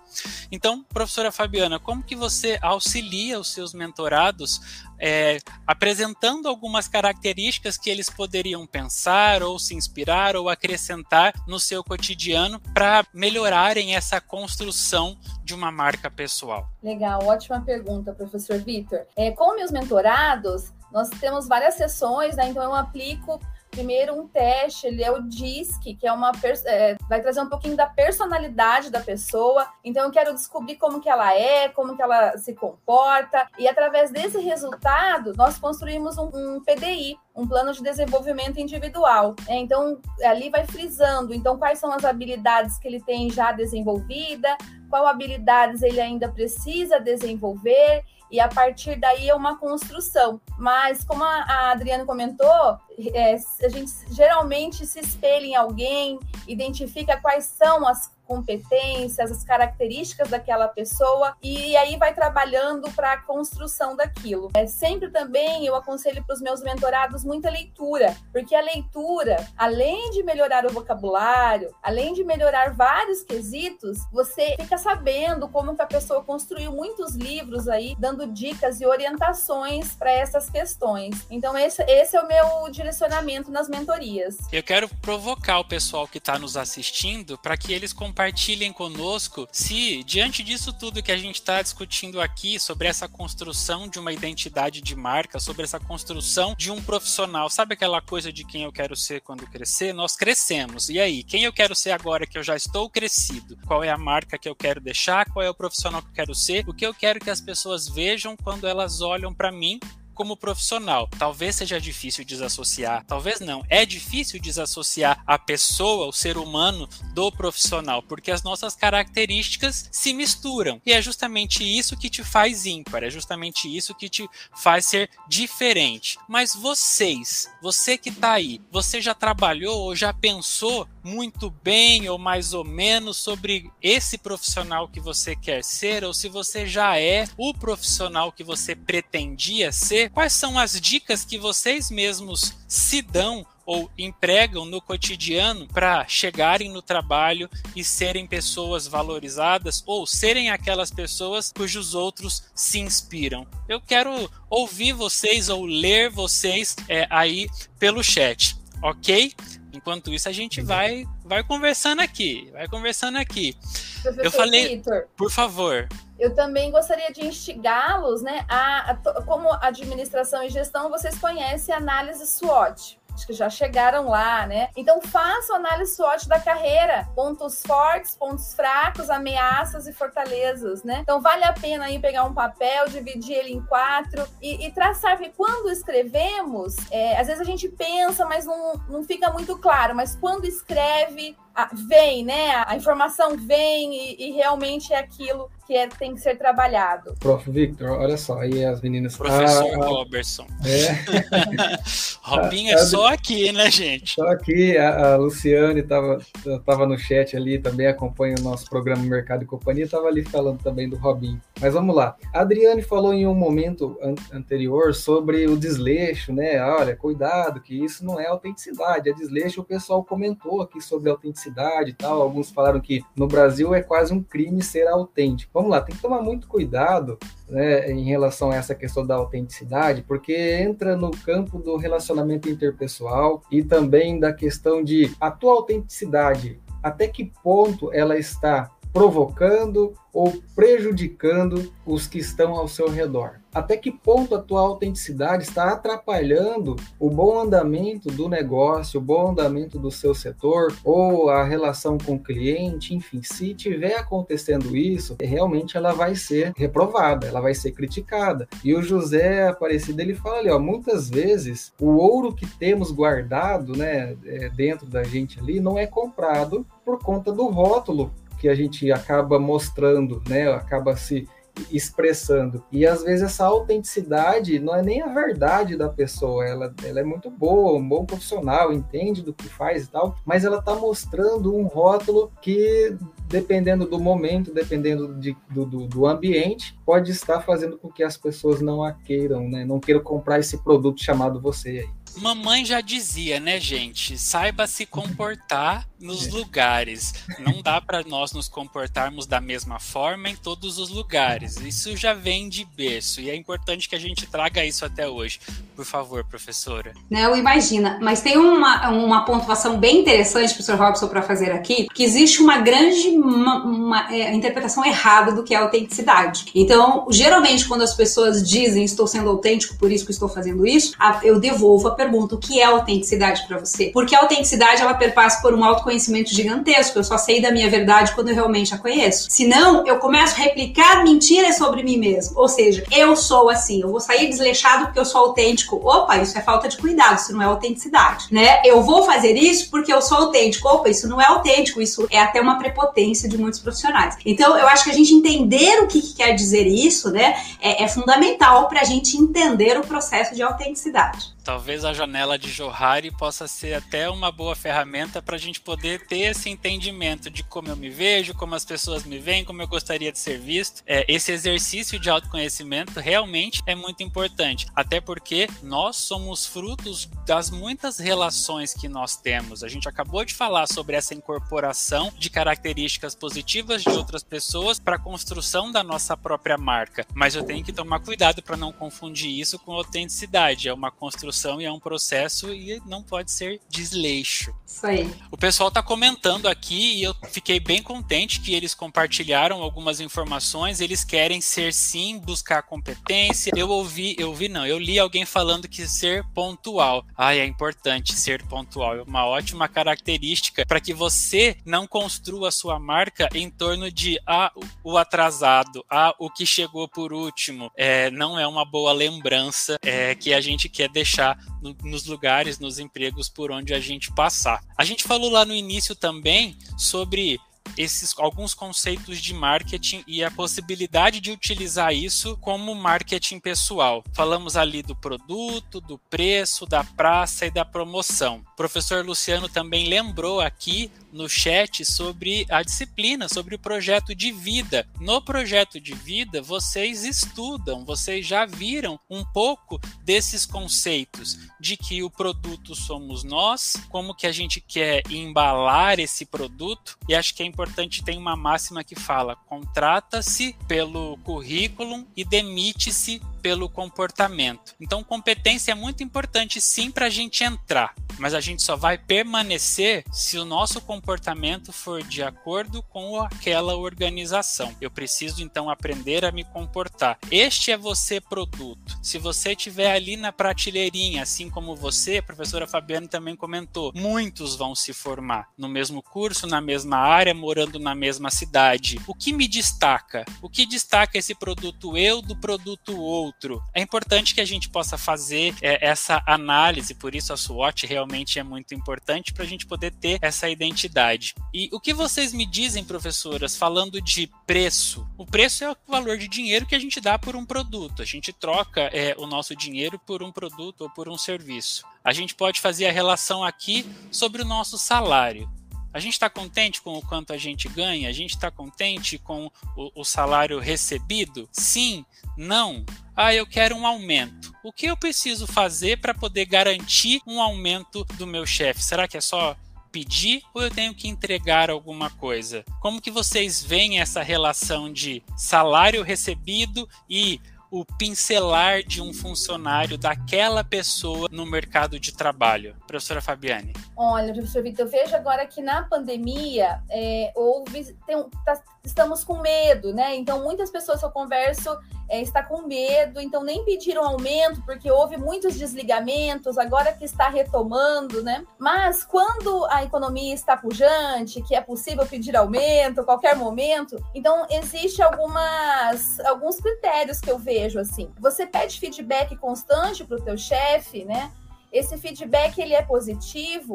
[0.50, 4.60] Então, professora Fabiana, como que você auxilia os seus mentorados
[4.98, 11.82] é, apresentando algumas características que eles poderiam pensar ou se inspirar ou acrescentar no seu
[11.82, 16.68] cotidiano para melhorarem essa construção de uma marca pessoal?
[16.82, 19.00] Legal, ótima pergunta, professor Vitor.
[19.16, 22.48] É, com meus mentorados, nós temos várias sessões, né?
[22.48, 23.40] Então eu aplico
[23.72, 26.30] primeiro um teste, ele é o DISC, que é uma
[26.66, 29.66] é, vai trazer um pouquinho da personalidade da pessoa.
[29.82, 34.10] Então eu quero descobrir como que ela é, como que ela se comporta e através
[34.10, 39.34] desse resultado nós construímos um, um PDI, um plano de desenvolvimento individual.
[39.48, 44.54] É, então ali vai frisando, então quais são as habilidades que ele tem já desenvolvida,
[44.90, 50.40] qual habilidades ele ainda precisa desenvolver e a partir daí é uma construção.
[50.56, 52.78] Mas, como a Adriana comentou,
[53.12, 56.18] é, a gente geralmente se espelha em alguém,
[56.48, 63.18] identifica quais são as competências, as características daquela pessoa e aí vai trabalhando para a
[63.18, 64.50] construção daquilo.
[64.54, 70.10] É sempre também eu aconselho para os meus mentorados muita leitura, porque a leitura, além
[70.12, 75.86] de melhorar o vocabulário, além de melhorar vários quesitos, você fica sabendo como que a
[75.86, 81.26] pessoa construiu muitos livros aí dando dicas e orientações para essas questões.
[81.30, 84.38] Então esse, esse é o meu direcionamento nas mentorias.
[84.50, 89.48] Eu quero provocar o pessoal que está nos assistindo para que eles compartilhem compartilhem conosco
[89.50, 94.12] se, diante disso tudo que a gente está discutindo aqui, sobre essa construção de uma
[94.12, 98.70] identidade de marca, sobre essa construção de um profissional, sabe aquela coisa de quem eu
[98.70, 99.92] quero ser quando crescer?
[99.92, 100.88] Nós crescemos.
[100.88, 103.58] E aí, quem eu quero ser agora que eu já estou crescido?
[103.66, 105.28] Qual é a marca que eu quero deixar?
[105.32, 106.64] Qual é o profissional que eu quero ser?
[106.68, 109.80] O que eu quero que as pessoas vejam quando elas olham para mim
[110.14, 111.08] como profissional.
[111.18, 113.64] Talvez seja difícil desassociar, talvez não.
[113.68, 120.12] É difícil desassociar a pessoa, o ser humano, do profissional, porque as nossas características se
[120.12, 120.80] misturam.
[120.84, 125.10] E é justamente isso que te faz ímpar, é justamente isso que te faz ser
[125.28, 126.18] diferente.
[126.28, 132.18] Mas vocês, você que está aí, você já trabalhou ou já pensou muito bem ou
[132.18, 137.24] mais ou menos sobre esse profissional que você quer ser, ou se você já é
[137.36, 143.46] o profissional que você pretendia ser, quais são as dicas que vocês mesmos se dão
[143.64, 150.90] ou empregam no cotidiano para chegarem no trabalho e serem pessoas valorizadas ou serem aquelas
[150.90, 153.46] pessoas cujos outros se inspiram.
[153.68, 159.32] Eu quero ouvir vocês ou ler vocês é, aí pelo chat, ok?
[159.72, 163.56] Enquanto isso, a gente vai, vai conversando aqui, vai conversando aqui.
[164.02, 165.88] Professor eu falei, Victor, por favor.
[166.22, 168.46] Eu também gostaria de instigá-los, né?
[168.48, 174.08] A, a, como administração e gestão, vocês conhecem a análise SWOT acho que já chegaram
[174.08, 174.70] lá, né?
[174.76, 181.00] Então faça análise SWOT da carreira, pontos fortes, pontos fracos, ameaças e fortalezas, né?
[181.02, 185.16] Então vale a pena aí pegar um papel, dividir ele em quatro e, e traçar,
[185.16, 189.94] porque quando escrevemos, é, às vezes a gente pensa, mas não, não fica muito claro,
[189.94, 192.64] mas quando escreve, a, vem, né?
[192.66, 197.14] A informação vem e, e realmente é aquilo que é, tem que ser trabalhado.
[197.20, 197.50] Prof.
[197.50, 199.16] Victor, olha só, aí as meninas.
[199.16, 200.46] Professor ah, Robertson.
[200.64, 201.78] É.
[202.22, 204.14] Robinho é só aqui, né, gente?
[204.14, 206.18] Só aqui, a, a Luciane estava
[206.64, 210.62] tava no chat ali, também acompanha o nosso programa Mercado e Companhia, estava ali falando
[210.62, 211.40] também do Robinho.
[211.62, 212.16] Mas vamos lá.
[212.34, 216.60] A Adriane falou em um momento an anterior sobre o desleixo, né?
[216.62, 219.60] Olha, cuidado, que isso não é autenticidade, é desleixo.
[219.60, 222.20] O pessoal comentou aqui sobre autenticidade e tal.
[222.20, 226.02] Alguns falaram que no Brasil é quase um crime ser autêntico vamos lá, tem que
[226.02, 231.58] tomar muito cuidado né, em relação a essa questão da autenticidade, porque entra no campo
[231.58, 238.18] do relacionamento interpessoal e também da questão de a tua autenticidade, até que ponto ela
[238.18, 243.42] está provocando ou prejudicando os que estão ao seu redor?
[243.54, 249.30] Até que ponto a tua autenticidade está atrapalhando o bom andamento do negócio, o bom
[249.30, 255.16] andamento do seu setor ou a relação com o cliente, enfim, se tiver acontecendo isso,
[255.20, 258.48] realmente ela vai ser reprovada, ela vai ser criticada.
[258.64, 263.76] E o José Aparecido ele fala ali, ó, muitas vezes o ouro que temos guardado,
[263.76, 268.10] né, é, dentro da gente ali não é comprado por conta do rótulo
[268.42, 270.52] que a gente acaba mostrando, né?
[270.52, 271.28] Acaba se
[271.70, 272.64] expressando.
[272.72, 277.04] E às vezes essa autenticidade não é nem a verdade da pessoa, ela, ela é
[277.04, 281.54] muito boa, um bom profissional, entende do que faz e tal, mas ela está mostrando
[281.54, 282.96] um rótulo que,
[283.28, 288.16] dependendo do momento, dependendo de, do, do, do, ambiente, pode estar fazendo com que as
[288.16, 289.64] pessoas não a queiram, né?
[289.64, 292.01] Não queiram comprar esse produto chamado você aí.
[292.16, 294.18] Mamãe já dizia, né, gente?
[294.18, 297.14] Saiba se comportar nos lugares.
[297.38, 301.56] Não dá para nós nos comportarmos da mesma forma em todos os lugares.
[301.56, 305.40] Isso já vem de berço e é importante que a gente traga isso até hoje.
[305.76, 306.92] Por favor, professora.
[307.08, 307.98] Não, imagina.
[308.02, 312.58] Mas tem uma, uma pontuação bem interessante, professor Robson, para fazer aqui, que existe uma
[312.58, 316.46] grande uma, uma, é, interpretação errada do que é autenticidade.
[316.54, 320.92] Então, geralmente, quando as pessoas dizem estou sendo autêntico, por isso que estou fazendo isso,
[321.22, 323.90] eu devolvo a pergunta: o que é autenticidade para você?
[323.92, 326.98] Porque a autenticidade ela perpassa por um autoconhecimento gigantesco.
[326.98, 329.26] Eu só sei da minha verdade quando eu realmente a conheço.
[329.30, 332.38] Senão, eu começo a replicar mentiras sobre mim mesmo.
[332.38, 335.76] Ou seja, eu sou assim, eu vou sair desleixado porque eu sou autêntico.
[335.76, 338.60] Opa, isso é falta de cuidado, isso não é autenticidade, né?
[338.64, 340.68] Eu vou fazer isso porque eu sou autêntico.
[340.68, 344.16] Opa, isso não é autêntico, isso é até uma prepotência de muitos profissionais.
[344.24, 347.84] Então, eu acho que a gente entender o que, que quer dizer isso, né, é,
[347.84, 351.31] é fundamental para a gente entender o processo de autenticidade.
[351.44, 356.06] Talvez a janela de Johari possa ser até uma boa ferramenta para a gente poder
[356.06, 359.66] ter esse entendimento de como eu me vejo, como as pessoas me veem, como eu
[359.66, 360.84] gostaria de ser visto.
[360.86, 367.50] É, esse exercício de autoconhecimento realmente é muito importante, até porque nós somos frutos das
[367.50, 369.64] muitas relações que nós temos.
[369.64, 374.94] A gente acabou de falar sobre essa incorporação de características positivas de outras pessoas para
[374.94, 379.30] a construção da nossa própria marca, mas eu tenho que tomar cuidado para não confundir
[379.30, 380.68] isso com autenticidade.
[380.68, 384.54] É uma construção construção e é um processo e não pode ser desleixo.
[384.66, 385.10] Isso aí.
[385.30, 390.80] O pessoal está comentando aqui e eu fiquei bem contente que eles compartilharam algumas informações.
[390.80, 393.52] Eles querem ser sim, buscar competência.
[393.56, 397.04] Eu ouvi, eu vi não, eu li alguém falando que ser pontual.
[397.16, 398.96] Ai, é importante ser pontual.
[398.96, 404.52] É uma ótima característica para que você não construa sua marca em torno de ah,
[404.84, 407.70] o atrasado, ah, o que chegou por último.
[407.76, 412.06] É, não é uma boa lembrança é, que a gente quer deixar deixar no, nos
[412.06, 414.60] lugares, nos empregos por onde a gente passar.
[414.76, 417.38] A gente falou lá no início também sobre
[417.78, 424.04] esses alguns conceitos de marketing e a possibilidade de utilizar isso como marketing pessoal.
[424.12, 428.42] Falamos ali do produto, do preço, da praça e da promoção.
[428.52, 434.32] O professor Luciano também lembrou aqui no chat sobre a disciplina, sobre o projeto de
[434.32, 434.86] vida.
[435.00, 442.02] No projeto de vida, vocês estudam, vocês já viram um pouco desses conceitos de que
[442.02, 447.42] o produto somos nós, como que a gente quer embalar esse produto, e acho que
[447.42, 454.74] é importante tem uma máxima que fala: contrata-se pelo currículo e demite-se pelo comportamento.
[454.80, 458.98] Então, competência é muito importante sim para a gente entrar, mas a gente só vai
[458.98, 464.74] permanecer se o nosso comportamento for de acordo com aquela organização.
[464.80, 467.18] Eu preciso então aprender a me comportar.
[467.30, 468.98] Este é você produto.
[469.02, 474.56] Se você estiver ali na prateleirinha, assim como você, a professora Fabiana também comentou, muitos
[474.56, 479.00] vão se formar no mesmo curso, na mesma área, morando na mesma cidade.
[479.06, 480.24] O que me destaca?
[480.40, 483.22] O que destaca esse produto eu do produto outro?
[483.32, 483.62] outro.
[483.74, 488.01] É importante que a gente possa fazer é, essa análise, por isso a SWOT realmente
[488.38, 491.34] é muito importante para a gente poder ter essa identidade.
[491.52, 495.06] E o que vocês me dizem, professoras, falando de preço?
[495.16, 498.02] O preço é o valor de dinheiro que a gente dá por um produto.
[498.02, 501.84] A gente troca é, o nosso dinheiro por um produto ou por um serviço.
[502.04, 505.50] A gente pode fazer a relação aqui sobre o nosso salário.
[505.92, 508.08] A gente está contente com o quanto a gente ganha?
[508.08, 511.46] A gente está contente com o, o, salário recebido?
[511.52, 512.04] Sim?
[512.36, 512.84] Não?
[513.16, 514.52] Ah, eu quero um aumento.
[514.64, 518.82] O que eu preciso fazer para poder garantir um aumento do meu chefe?
[518.82, 519.54] Será que é só
[519.90, 522.64] pedir ou eu tenho que entregar alguma coisa?
[522.80, 527.38] Como que vocês veem essa relação de salário recebido e
[527.72, 532.76] o pincelar de um funcionário daquela pessoa no mercado de trabalho?
[532.86, 533.72] Professora Fabiane.
[533.96, 539.38] Olha, professor Vitor, eu vejo agora que na pandemia é, houve, tem, tá, estamos com
[539.38, 540.14] medo, né?
[540.16, 541.74] Então, muitas pessoas que eu converso
[542.12, 547.30] é, está com medo, então nem pediram aumento, porque houve muitos desligamentos, agora que está
[547.30, 548.44] retomando, né?
[548.58, 554.46] Mas quando a economia está pujante, que é possível pedir aumento a qualquer momento, então
[554.50, 558.12] existe algumas alguns critérios que eu vejo assim.
[558.18, 561.32] Você pede feedback constante para o teu chefe, né?
[561.70, 563.74] Esse feedback ele é positivo,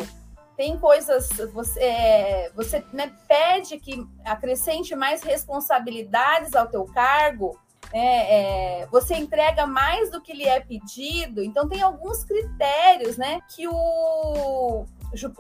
[0.56, 7.60] tem coisas, você, é, você né, pede que acrescente mais responsabilidades ao teu cargo,
[7.94, 13.40] é, é, você entrega mais do que lhe é pedido, então tem alguns critérios né,
[13.56, 14.86] que o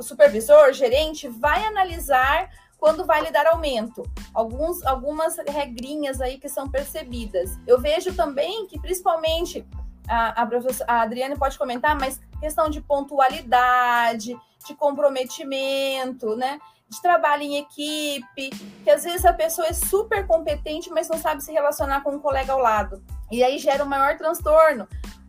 [0.02, 4.04] supervisor, gerente, vai analisar quando vai lhe dar aumento.
[4.34, 7.58] Alguns, algumas regrinhas aí que são percebidas.
[7.66, 9.66] Eu vejo também que, principalmente,
[10.08, 10.50] a, a,
[10.88, 16.60] a Adriane pode comentar, mas questão de pontualidade, de comprometimento, né?
[16.90, 18.50] de trabalho em equipe,
[18.84, 22.20] que às vezes a pessoa é super competente, mas não sabe se relacionar com um
[22.20, 23.04] colega ao lado.
[23.30, 24.88] E aí gera um maior transtorno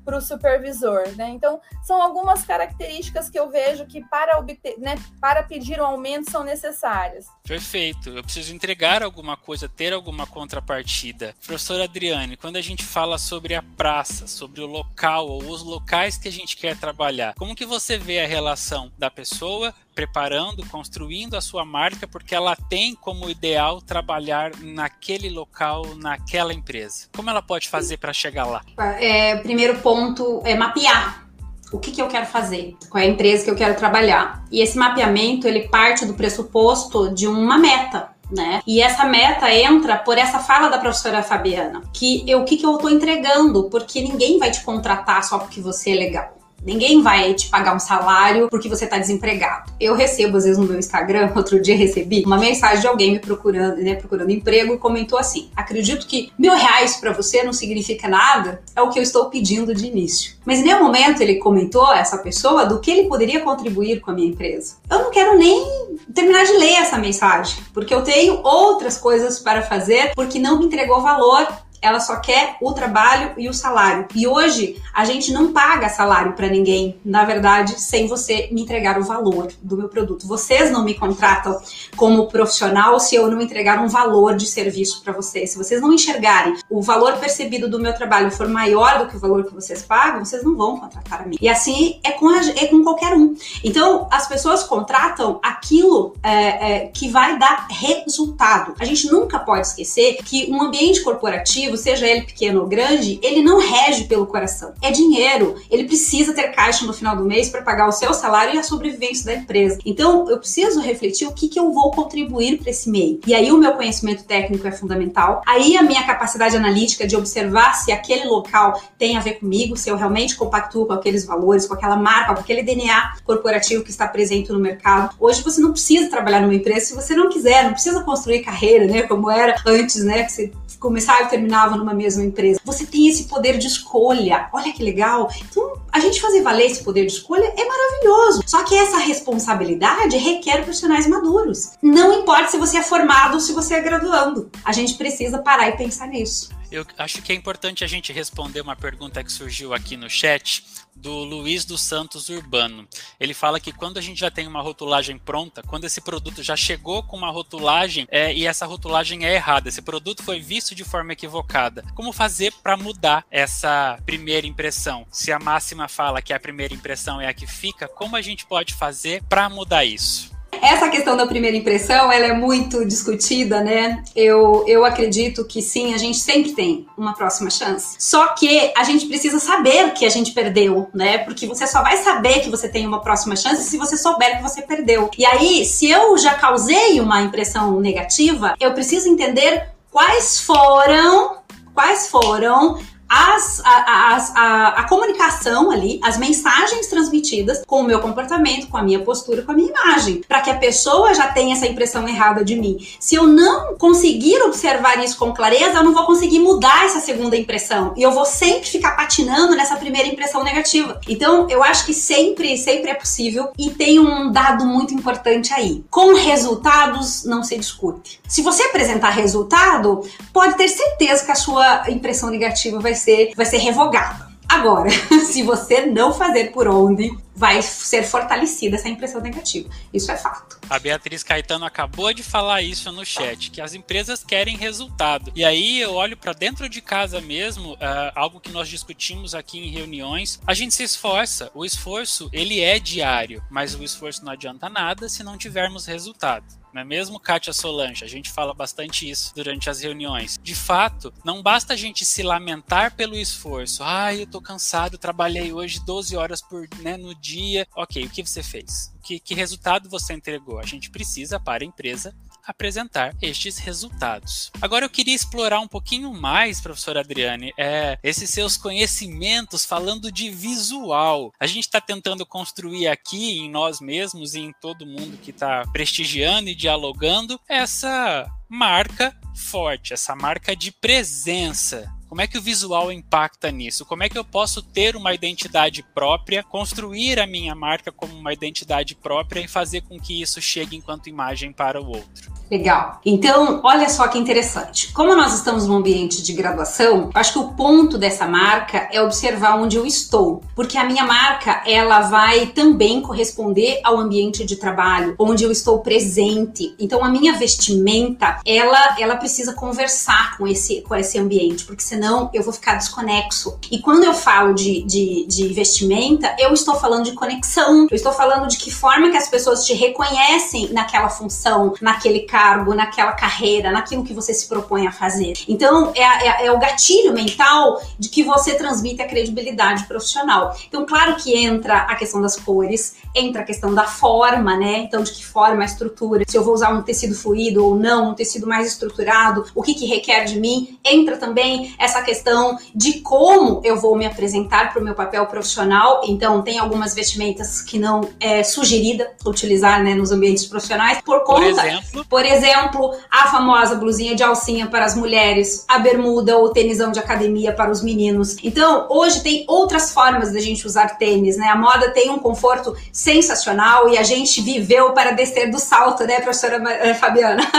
[0.08, 1.28] para o supervisor, né?
[1.28, 6.30] Então, são algumas características que eu vejo que para obter, né, para pedir um aumento
[6.30, 7.26] são necessárias.
[7.44, 8.08] Perfeito.
[8.08, 11.34] Eu preciso entregar alguma coisa, ter alguma contrapartida.
[11.44, 16.16] Professora Adriane, quando a gente fala sobre a praça, sobre o local ou os locais
[16.16, 21.36] que a gente quer trabalhar, como que você vê a relação da pessoa preparando, construindo
[21.36, 27.08] a sua marca, porque ela tem como ideal trabalhar naquele local, naquela empresa.
[27.16, 28.62] Como ela pode fazer para chegar lá?
[29.00, 31.26] É, primeiro ponto é mapear
[31.72, 34.44] o que, que, eu quero fazer, qual é a empresa que eu quero trabalhar.
[34.52, 38.10] E esse mapeamento ele parte do pressuposto de uma meta.
[38.30, 38.60] Né?
[38.64, 42.64] E essa meta entra por essa fala da professora Fabiana, que eu, o que, que
[42.64, 46.37] eu estou entregando, porque ninguém vai te contratar só porque você é legal.
[46.62, 49.72] Ninguém vai te pagar um salário porque você tá desempregado.
[49.80, 53.18] Eu recebo, às vezes, no meu Instagram, outro dia recebi uma mensagem de alguém me
[53.18, 58.08] procurando, né, procurando emprego e comentou assim: acredito que mil reais para você não significa
[58.08, 60.34] nada, é o que eu estou pedindo de início.
[60.44, 64.14] Mas em nenhum momento ele comentou, essa pessoa, do que ele poderia contribuir com a
[64.14, 64.76] minha empresa.
[64.90, 69.62] Eu não quero nem terminar de ler essa mensagem, porque eu tenho outras coisas para
[69.62, 71.46] fazer, porque não me entregou valor
[71.80, 74.06] ela só quer o trabalho e o salário.
[74.14, 78.98] E hoje a gente não paga salário para ninguém, na verdade, sem você me entregar
[78.98, 80.26] o valor do meu produto.
[80.26, 81.60] Vocês não me contratam
[81.96, 85.50] como profissional se eu não entregar um valor de serviço para vocês.
[85.50, 89.20] Se vocês não enxergarem o valor percebido do meu trabalho for maior do que o
[89.20, 91.36] valor que vocês pagam, vocês não vão contratar a mim.
[91.40, 93.36] E assim é com, a, é com qualquer um.
[93.62, 96.32] Então as pessoas contratam aquilo é,
[96.72, 98.74] é, que vai dar resultado.
[98.78, 103.42] A gente nunca pode esquecer que um ambiente corporativo seja ele pequeno ou grande, ele
[103.42, 104.72] não rege pelo coração.
[104.82, 105.56] É dinheiro.
[105.70, 108.62] Ele precisa ter caixa no final do mês para pagar o seu salário e a
[108.62, 109.78] sobrevivência da empresa.
[109.84, 113.20] Então, eu preciso refletir o que, que eu vou contribuir para esse meio.
[113.26, 115.42] E aí, o meu conhecimento técnico é fundamental.
[115.46, 119.90] Aí, a minha capacidade analítica de observar se aquele local tem a ver comigo, se
[119.90, 124.06] eu realmente compactuo com aqueles valores, com aquela marca, com aquele DNA corporativo que está
[124.06, 125.14] presente no mercado.
[125.18, 128.86] Hoje, você não precisa trabalhar numa empresa se você não quiser, não precisa construir carreira,
[128.86, 129.02] né?
[129.02, 130.24] Como era antes, né?
[130.24, 132.60] Que você começava e terminava numa mesma empresa.
[132.64, 134.48] Você tem esse poder de escolha.
[134.52, 135.30] Olha que legal.
[135.50, 138.42] Então, a gente fazer valer esse poder de escolha é maravilhoso.
[138.46, 141.72] Só que essa responsabilidade requer profissionais maduros.
[141.82, 144.50] Não importa se você é formado ou se você é graduando.
[144.64, 146.50] A gente precisa parar e pensar nisso.
[146.70, 150.62] Eu acho que é importante a gente responder uma pergunta que surgiu aqui no chat
[150.94, 152.86] do Luiz dos Santos Urbano.
[153.18, 156.56] Ele fala que quando a gente já tem uma rotulagem pronta, quando esse produto já
[156.56, 160.84] chegou com uma rotulagem é, e essa rotulagem é errada, esse produto foi visto de
[160.84, 165.06] forma equivocada, como fazer para mudar essa primeira impressão?
[165.10, 168.44] Se a máxima fala que a primeira impressão é a que fica, como a gente
[168.44, 170.37] pode fazer para mudar isso?
[170.50, 174.02] Essa questão da primeira impressão, ela é muito discutida, né?
[174.14, 177.96] Eu, eu acredito que sim, a gente sempre tem uma próxima chance.
[177.98, 181.18] Só que a gente precisa saber que a gente perdeu, né?
[181.18, 184.42] Porque você só vai saber que você tem uma próxima chance se você souber que
[184.42, 185.10] você perdeu.
[185.16, 191.38] E aí, se eu já causei uma impressão negativa, eu preciso entender quais foram
[191.74, 198.68] quais foram as, a, a, a, comunicação ali, as mensagens transmitidas com o meu comportamento,
[198.68, 201.66] com a minha postura, com a minha imagem, para que a pessoa já tenha essa
[201.66, 202.76] impressão errada de mim.
[203.00, 207.36] Se eu não conseguir observar isso com clareza, eu não vou conseguir mudar essa segunda
[207.36, 211.00] impressão e eu vou sempre ficar patinando nessa primeira impressão negativa.
[211.08, 215.84] Então, eu acho que sempre, sempre é possível e tem um dado muito importante aí.
[215.90, 218.20] Com resultados não se discute.
[218.28, 220.02] Se você apresentar resultado,
[220.32, 224.28] pode ter certeza que a sua impressão negativa vai ser, vai ser revogada.
[224.48, 224.88] Agora,
[225.30, 229.68] se você não fazer por onde, vai ser fortalecida essa impressão negativa.
[229.92, 230.58] Isso é fato.
[230.68, 235.30] A Beatriz Caetano acabou de falar isso no chat, que as empresas querem resultado.
[235.36, 237.78] E aí eu olho para dentro de casa mesmo, uh,
[238.14, 240.40] algo que nós discutimos aqui em reuniões.
[240.46, 241.50] A gente se esforça.
[241.54, 246.46] O esforço ele é diário, mas o esforço não adianta nada se não tivermos resultado.
[246.78, 248.04] É mesmo, Kátia Solange?
[248.04, 250.38] A gente fala bastante isso durante as reuniões.
[250.40, 253.82] De fato, não basta a gente se lamentar pelo esforço.
[253.82, 257.66] Ai, eu tô cansado, trabalhei hoje 12 horas por, né, no dia.
[257.74, 258.92] Ok, o que você fez?
[259.02, 260.58] Que, que resultado você entregou?
[260.58, 262.14] A gente precisa, para a empresa,
[262.48, 264.50] apresentar estes resultados.
[264.60, 270.30] Agora eu queria explorar um pouquinho mais, professora Adriane, é, esses seus conhecimentos falando de
[270.30, 271.32] visual.
[271.38, 275.66] A gente está tentando construir aqui em nós mesmos e em todo mundo que está
[275.72, 282.90] prestigiando e dialogando essa marca forte, essa marca de presença como é que o visual
[282.90, 283.84] impacta nisso?
[283.84, 288.32] Como é que eu posso ter uma identidade própria, construir a minha marca como uma
[288.32, 292.37] identidade própria e fazer com que isso chegue enquanto imagem para o outro?
[292.50, 293.00] Legal.
[293.04, 294.92] Então, olha só que interessante.
[294.92, 299.56] Como nós estamos num ambiente de graduação, acho que o ponto dessa marca é observar
[299.56, 305.14] onde eu estou, porque a minha marca ela vai também corresponder ao ambiente de trabalho,
[305.18, 306.74] onde eu estou presente.
[306.78, 312.30] Então, a minha vestimenta, ela ela precisa conversar com esse com esse ambiente, porque senão
[312.32, 313.58] eu vou ficar desconexo.
[313.70, 317.86] E quando eu falo de, de, de vestimenta, eu estou falando de conexão.
[317.90, 322.72] Eu estou falando de que forma que as pessoas te reconhecem naquela função, naquele cargo,
[322.72, 325.32] naquela carreira, naquilo que você se propõe a fazer.
[325.48, 330.56] Então, é, é, é o gatilho mental de que você transmite a credibilidade profissional.
[330.68, 334.78] Então, claro que entra a questão das cores, entra a questão da forma, né?
[334.78, 338.10] Então, de que forma a estrutura, se eu vou usar um tecido fluido ou não,
[338.10, 340.78] um tecido mais estruturado, o que, que requer de mim.
[340.84, 346.02] Entra também essa questão de como eu vou me apresentar para o meu papel profissional.
[346.04, 351.40] Então, tem algumas vestimentas que não é sugerida utilizar né, nos ambientes profissionais por conta.
[351.40, 356.50] Por exemplo, por exemplo, a famosa blusinha de alcinha para as mulheres, a bermuda ou
[356.50, 358.36] tênisão de academia para os meninos.
[358.42, 361.48] Então, hoje tem outras formas da gente usar tênis, né?
[361.48, 366.20] A moda tem um conforto sensacional e a gente viveu para descer do salto, né,
[366.20, 367.42] professora eh, Fabiana?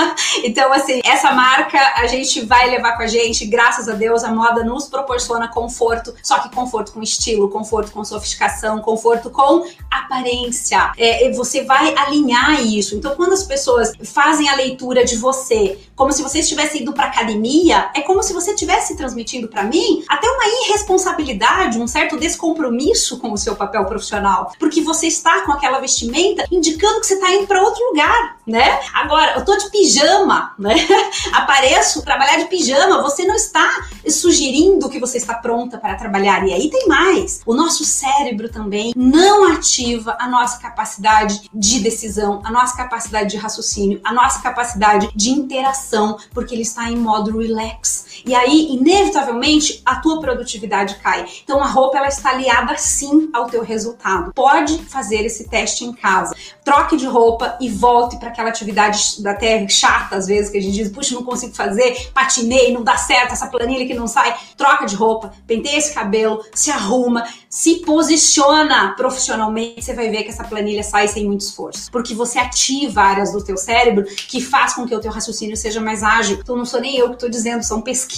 [0.44, 4.32] Então, assim, essa marca a gente vai levar com a gente, graças a Deus, a
[4.32, 10.92] moda nos proporciona conforto, só que conforto com estilo, conforto com sofisticação, conforto com aparência.
[10.98, 12.96] É, você vai alinhar isso.
[12.96, 17.08] Então, quando as pessoas fazem a leitura de você como se você estivesse indo para
[17.08, 23.20] academia, é como se você estivesse transmitindo para mim até uma irresponsabilidade, um certo descompromisso
[23.20, 27.34] com o seu papel profissional, porque você está com aquela vestimenta indicando que você está
[27.34, 28.80] indo para outro lugar, né?
[28.94, 30.74] Agora, eu tô de pijama, né?
[31.34, 33.70] Apareço trabalhar de pijama, você não está
[34.08, 36.48] sugerindo que você está pronta para trabalhar.
[36.48, 37.42] E aí tem mais.
[37.46, 43.38] O nosso cérebro também não ativa a nossa capacidade de decisão, a nossa capacidade de
[43.38, 48.09] raciocínio, a nossa capacidade de interação, porque ele está em modo relax.
[48.26, 51.26] E aí, inevitavelmente, a tua produtividade cai.
[51.44, 54.34] Então, a roupa ela está aliada sim ao teu resultado.
[54.34, 56.36] Pode fazer esse teste em casa.
[56.64, 60.74] Troque de roupa e volte para aquela atividade até chata, às vezes, que a gente
[60.74, 64.36] diz, puxa, não consigo fazer, patinei, não dá certo, essa planilha que não sai.
[64.58, 70.30] Troca de roupa, penteia esse cabelo, se arruma, se posiciona profissionalmente, você vai ver que
[70.30, 71.92] essa planilha sai sem muito esforço.
[71.92, 75.82] Porque você ativa áreas do teu cérebro que faz com que o teu raciocínio seja
[75.82, 76.40] mais ágil.
[76.42, 78.09] Então não sou nem eu que estou dizendo, são pesquisas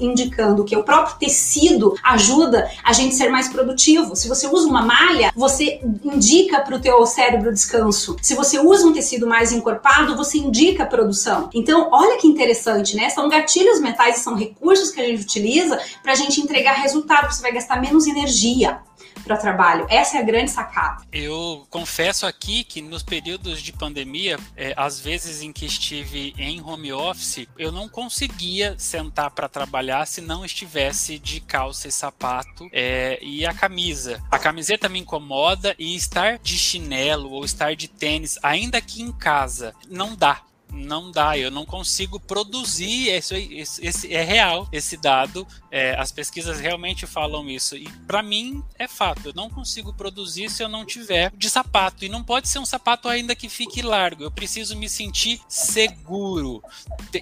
[0.00, 4.14] indicando que o próprio tecido ajuda a gente ser mais produtivo.
[4.14, 8.16] Se você usa uma malha, você indica para o teu cérebro descanso.
[8.22, 11.50] Se você usa um tecido mais encorpado, você indica produção.
[11.54, 13.10] Então, olha que interessante, né?
[13.10, 17.32] São gatilhos mentais são recursos que a gente utiliza para a gente entregar resultado.
[17.32, 18.80] Você vai gastar menos energia
[19.22, 19.86] para trabalho.
[19.88, 21.02] Essa é a grande sacada.
[21.12, 26.60] Eu confesso aqui que nos períodos de pandemia, é, às vezes em que estive em
[26.62, 32.68] home office, eu não conseguia sentar para trabalhar se não estivesse de calça e sapato
[32.72, 34.22] é, e a camisa.
[34.30, 39.12] A camiseta me incomoda e estar de chinelo ou estar de tênis, ainda aqui em
[39.12, 40.42] casa, não dá
[40.72, 46.10] não dá, eu não consigo produzir, isso, esse, esse é real, esse dado, é, as
[46.10, 50.68] pesquisas realmente falam isso, e para mim é fato, eu não consigo produzir se eu
[50.68, 54.30] não tiver de sapato, e não pode ser um sapato ainda que fique largo, eu
[54.30, 56.62] preciso me sentir seguro,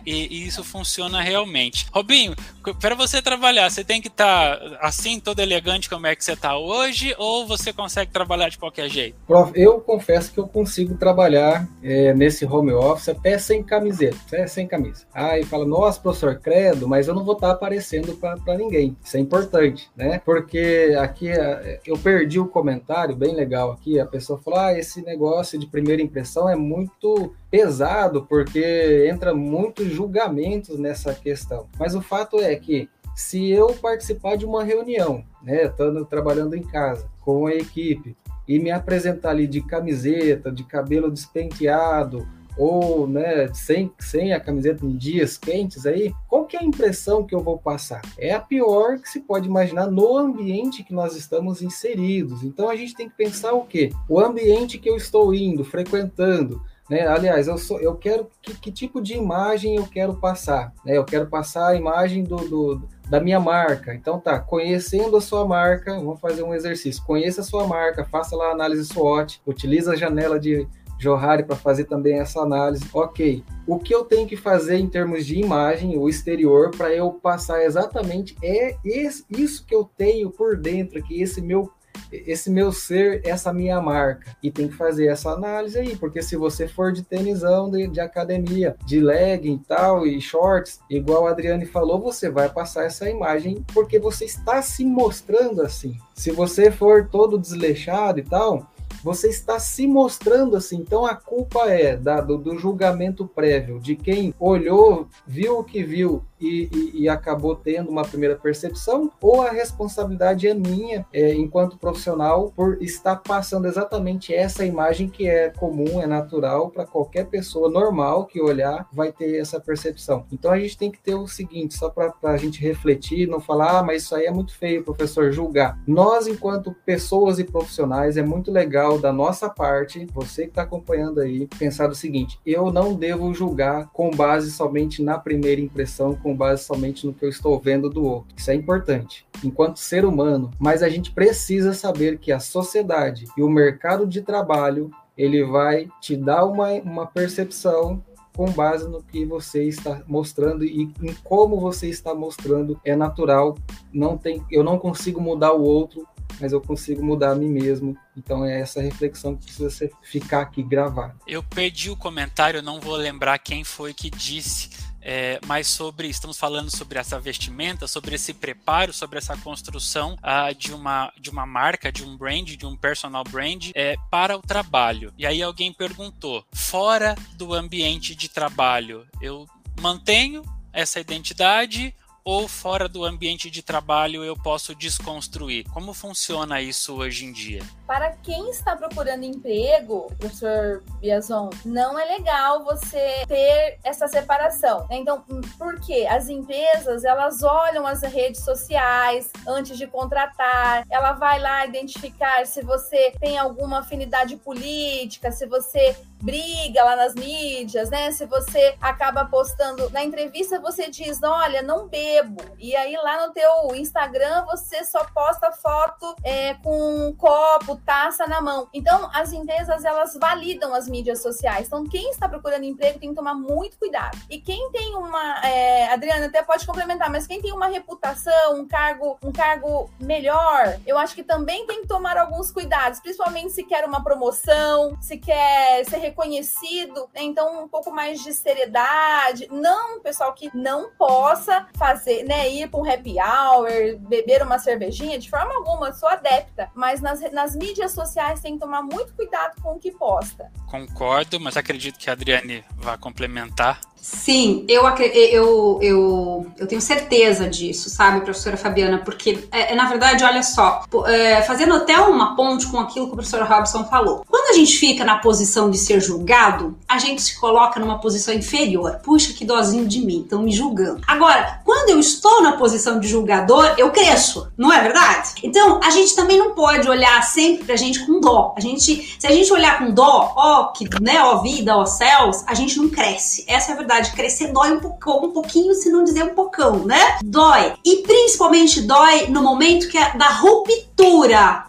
[0.07, 1.87] e, e isso funciona realmente.
[1.93, 2.35] Robinho,
[2.81, 6.33] para você trabalhar, você tem que estar tá assim, todo elegante como é que você
[6.33, 9.17] está hoje, ou você consegue trabalhar de qualquer jeito?
[9.27, 14.47] Prof, eu confesso que eu consigo trabalhar é, nesse home office até sem camiseta, é
[14.47, 15.07] sem camisa.
[15.13, 18.97] Aí fala, nossa, professor, credo, mas eu não vou estar aparecendo para ninguém.
[19.03, 20.21] Isso é importante, né?
[20.25, 25.03] Porque aqui é, eu perdi o comentário, bem legal aqui, a pessoa falou, ah, esse
[25.03, 31.67] negócio de primeira impressão é muito pesado, porque entra muitos julgamentos nessa questão.
[31.79, 36.63] Mas o fato é que se eu participar de uma reunião, né, estando trabalhando em
[36.63, 38.17] casa com a equipe
[38.47, 42.27] e me apresentar ali de camiseta, de cabelo despenteado
[42.61, 47.25] ou né, sem, sem a camiseta em dias quentes aí, qual que é a impressão
[47.25, 48.03] que eu vou passar?
[48.19, 52.45] É a pior que se pode imaginar no ambiente que nós estamos inseridos.
[52.45, 53.89] Então a gente tem que pensar o quê?
[54.07, 57.07] O ambiente que eu estou indo, frequentando, né?
[57.07, 60.75] Aliás, eu, sou, eu quero que, que, tipo de imagem eu quero passar?
[60.85, 60.99] Né?
[60.99, 63.95] Eu quero passar a imagem do, do, da minha marca.
[63.95, 67.03] Então tá, conhecendo a sua marca, vamos fazer um exercício.
[67.05, 70.69] Conheça a sua marca, faça lá a análise SWOT, utiliza a janela de
[71.01, 72.85] Johari para fazer também essa análise.
[72.93, 77.11] Ok, o que eu tenho que fazer em termos de imagem, o exterior, para eu
[77.13, 81.71] passar exatamente é isso que eu tenho por dentro aqui, esse meu
[82.13, 84.37] esse meu ser, essa minha marca.
[84.43, 88.01] E tem que fazer essa análise aí, porque se você for de tênisão de, de
[88.01, 93.09] academia, de legging e tal, e shorts, igual a Adriane falou, você vai passar essa
[93.09, 95.97] imagem porque você está se mostrando assim.
[96.15, 98.70] Se você for todo desleixado e tal,
[99.03, 100.77] você está se mostrando assim.
[100.77, 105.83] Então a culpa é da, do, do, julgamento prévio, de quem olhou, viu o que
[105.83, 111.35] viu e, e, e, acabou tendo uma primeira percepção, ou a responsabilidade é minha, é,
[111.35, 117.27] enquanto profissional, por estar passando exatamente essa imagem que é comum, é natural para qualquer
[117.27, 120.27] pessoa normal que olhar, vai ter essa percepção.
[120.33, 123.79] Então a gente tem que ter o seguinte, só para a gente refletir, não falar,
[123.79, 125.79] ah, mas isso aí é muito feio, professor, julgar.
[125.87, 131.21] Nós, enquanto pessoas e profissionais, é muito legal da nossa parte, você que está acompanhando
[131.21, 136.30] aí, pensar o seguinte: eu não devo julgar com base somente na primeira impressão, com
[136.35, 138.35] base somente no que eu estou vendo do outro.
[138.37, 143.43] Isso é importante, enquanto ser humano, mas a gente precisa saber que a sociedade e
[143.43, 148.03] o mercado de trabalho ele vai te dar uma, uma percepção
[148.35, 153.59] com base no que você está mostrando e em como você está mostrando é natural
[153.93, 156.07] não tem eu não consigo mudar o outro
[156.41, 157.97] mas eu consigo mudar a mim mesmo.
[158.17, 161.15] Então é essa reflexão que precisa ser, ficar aqui gravada.
[161.27, 164.71] Eu perdi o comentário, não vou lembrar quem foi que disse,
[165.01, 170.55] é, mas sobre estamos falando sobre essa vestimenta, sobre esse preparo, sobre essa construção uh,
[170.55, 174.43] de uma de uma marca, de um brand, de um personal brand é, para o
[174.43, 175.13] trabalho.
[175.17, 179.49] E aí alguém perguntou: fora do ambiente de trabalho, eu
[179.81, 180.43] mantenho
[180.73, 181.95] essa identidade
[182.25, 185.65] ou fora do ambiente de trabalho eu posso desconstruir?
[185.73, 187.63] Como funciona isso hoje em dia?
[187.87, 194.87] Para quem está procurando emprego, professor Biazon, não é legal você ter essa separação.
[194.89, 194.99] Né?
[194.99, 195.25] Então,
[195.59, 196.07] por quê?
[196.09, 202.63] As empresas, elas olham as redes sociais antes de contratar, ela vai lá identificar se
[202.63, 208.11] você tem alguma afinidade política, se você briga lá nas mídias, né?
[208.13, 212.43] Se você acaba postando na entrevista, você diz, olha, não bebo.
[212.59, 218.27] E aí lá no teu Instagram você só posta foto é, com um copo, taça
[218.27, 218.69] na mão.
[218.73, 221.67] Então as empresas elas validam as mídias sociais.
[221.67, 224.19] Então quem está procurando emprego tem que tomar muito cuidado.
[224.29, 228.67] E quem tem uma, é, Adriana até pode complementar, mas quem tem uma reputação, um
[228.67, 233.63] cargo, um cargo melhor, eu acho que também tem que tomar alguns cuidados, principalmente se
[233.63, 237.23] quer uma promoção, se quer ser reconhecido, né?
[237.23, 239.49] então um pouco mais de seriedade.
[239.51, 245.19] Não, pessoal, que não possa fazer, né, ir para um happy hour, beber uma cervejinha,
[245.19, 249.61] de forma alguma, sou adepta, mas nas, nas mídias sociais tem que tomar muito cuidado
[249.63, 250.51] com o que posta.
[250.67, 253.81] Concordo, mas acredito que a Adriane vai complementar.
[254.01, 258.99] Sim, eu, eu, eu, eu tenho certeza disso, sabe, professora Fabiana?
[258.99, 263.13] Porque, é, é, na verdade, olha só, é, fazendo até uma ponte com aquilo que
[263.13, 264.25] o professor Robson falou.
[264.29, 268.33] Quando a gente fica na posição de ser julgado, a gente se coloca numa posição
[268.33, 269.01] inferior.
[269.03, 271.03] Puxa, que dozinho de mim, estão me julgando.
[271.07, 275.35] Agora, quando eu estou na posição de julgador, eu cresço, não é verdade?
[275.43, 278.55] Então, a gente também não pode olhar sempre pra gente com dó.
[278.57, 282.43] A gente, se a gente olhar com dó, ó, que, né, ó vida, ó céus,
[282.47, 283.45] a gente não cresce.
[283.47, 286.35] Essa é a verdade verdade, crescer dói um, pouco, um pouquinho, se não dizer um
[286.35, 287.19] pocão, né?
[287.25, 287.75] Dói.
[287.85, 290.90] E principalmente dói no momento que é da ruptura,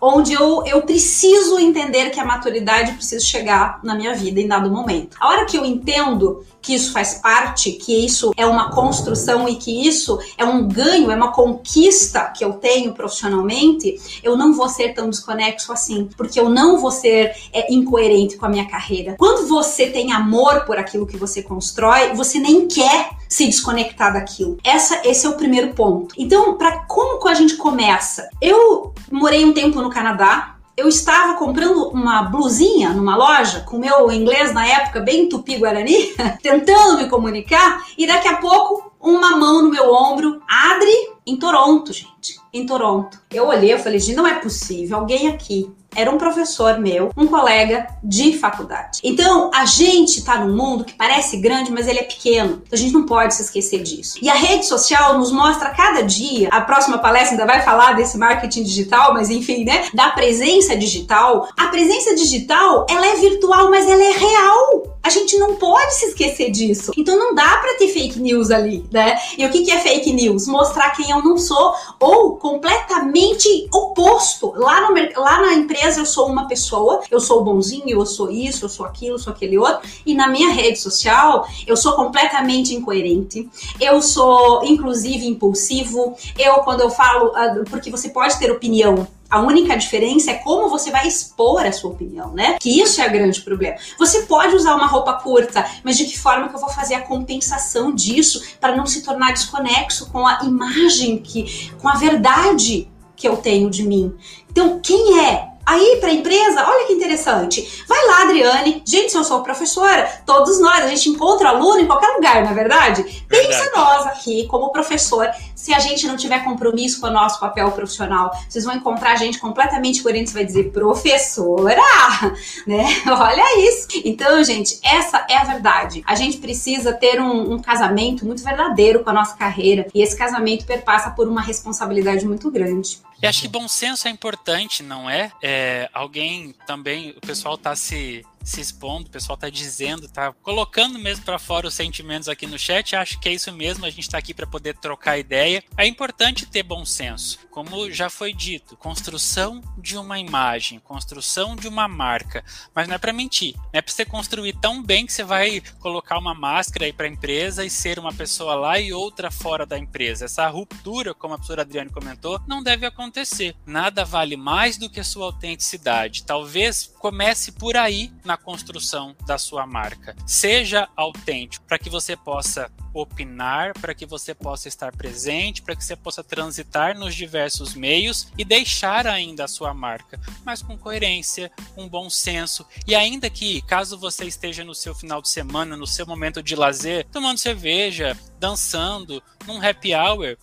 [0.01, 4.69] onde eu, eu preciso entender que a maturidade precisa chegar na minha vida em dado
[4.69, 5.15] momento.
[5.19, 9.55] A hora que eu entendo que isso faz parte, que isso é uma construção e
[9.55, 14.69] que isso é um ganho, é uma conquista que eu tenho profissionalmente, eu não vou
[14.69, 19.15] ser tão desconexo assim, porque eu não vou ser é, incoerente com a minha carreira.
[19.17, 24.57] Quando você tem amor por aquilo que você constrói, você nem quer se desconectar daquilo.
[24.61, 26.13] Essa, esse é o primeiro ponto.
[26.17, 28.29] Então, para como a gente começa?
[28.41, 34.11] Eu morei um tempo no Canadá, eu estava comprando uma blusinha numa loja, com meu
[34.11, 36.13] inglês na época bem tupi-guarani,
[36.43, 41.93] tentando me comunicar, e daqui a pouco uma mão no meu ombro, Adri, em Toronto,
[41.93, 43.17] gente, em Toronto.
[43.32, 47.27] Eu olhei, eu falei, gente, não é possível, alguém aqui era um professor meu, um
[47.27, 48.99] colega de faculdade.
[49.03, 52.61] Então, a gente tá num mundo que parece grande, mas ele é pequeno.
[52.65, 54.17] Então, a gente não pode se esquecer disso.
[54.21, 58.17] E a rede social nos mostra cada dia, a próxima palestra ainda vai falar desse
[58.17, 61.49] marketing digital, mas enfim, né, da presença digital.
[61.57, 64.83] A presença digital, ela é virtual, mas ela é real.
[65.03, 66.91] A gente não pode se esquecer disso.
[66.95, 69.19] Então não dá para ter fake news ali, né?
[69.37, 70.47] E o que, que é fake news?
[70.47, 74.53] Mostrar quem eu não sou ou completamente oposto.
[74.55, 78.65] Lá, no, lá na empresa eu sou uma pessoa, eu sou bonzinho, eu sou isso,
[78.65, 79.87] eu sou aquilo, eu sou aquele outro.
[80.05, 83.49] E na minha rede social eu sou completamente incoerente.
[83.79, 86.15] Eu sou inclusive impulsivo.
[86.37, 90.69] Eu quando eu falo, ah, porque você pode ter opinião a única diferença é como
[90.69, 92.57] você vai expor a sua opinião, né?
[92.59, 93.77] Que isso é o grande problema.
[93.97, 97.01] Você pode usar uma roupa curta, mas de que forma que eu vou fazer a
[97.01, 103.25] compensação disso para não se tornar desconexo com a imagem que, com a verdade que
[103.25, 104.13] eu tenho de mim?
[104.49, 107.84] Então, quem é Aí, para a empresa, olha que interessante.
[107.88, 108.82] Vai lá, Adriane.
[108.86, 112.51] Gente, se eu sou professora, todos nós, a gente encontra aluno em qualquer lugar, na
[112.51, 113.26] é verdade?
[113.28, 117.72] Pensa nós aqui, como professor, se a gente não tiver compromisso com o nosso papel
[117.72, 121.82] profissional, vocês vão encontrar gente completamente coerente, você vai dizer, professora,
[122.66, 122.86] né?
[123.07, 123.88] Olha isso.
[124.03, 126.03] Então, gente, essa é a verdade.
[126.07, 130.18] A gente precisa ter um, um casamento muito verdadeiro com a nossa carreira e esse
[130.18, 132.99] casamento perpassa por uma responsabilidade muito grande.
[133.22, 135.32] E acho que bom senso é importante, não é?
[135.41, 140.97] é alguém também, o pessoal está se se expondo, o pessoal está dizendo, está colocando
[140.99, 142.95] mesmo para fora os sentimentos aqui no chat.
[142.95, 145.63] Acho que é isso mesmo, a gente está aqui para poder trocar ideia.
[145.77, 151.67] É importante ter bom senso, como já foi dito, construção de uma imagem, construção de
[151.67, 155.13] uma marca, mas não é para mentir, não é para você construir tão bem que
[155.13, 159.29] você vai colocar uma máscara aí para empresa e ser uma pessoa lá e outra
[159.31, 160.25] fora da empresa.
[160.25, 163.55] Essa ruptura, como a professora Adriane comentou, não deve acontecer.
[163.65, 166.23] Nada vale mais do que a sua autenticidade.
[166.23, 170.15] Talvez comece por aí na construção da sua marca.
[170.23, 175.83] Seja autêntico para que você possa opinar, para que você possa estar presente, para que
[175.83, 181.51] você possa transitar nos diversos meios e deixar ainda a sua marca, mas com coerência,
[181.73, 182.67] com bom senso.
[182.85, 186.55] E ainda que, caso você esteja no seu final de semana, no seu momento de
[186.55, 190.37] lazer, tomando cerveja, dançando, num happy hour,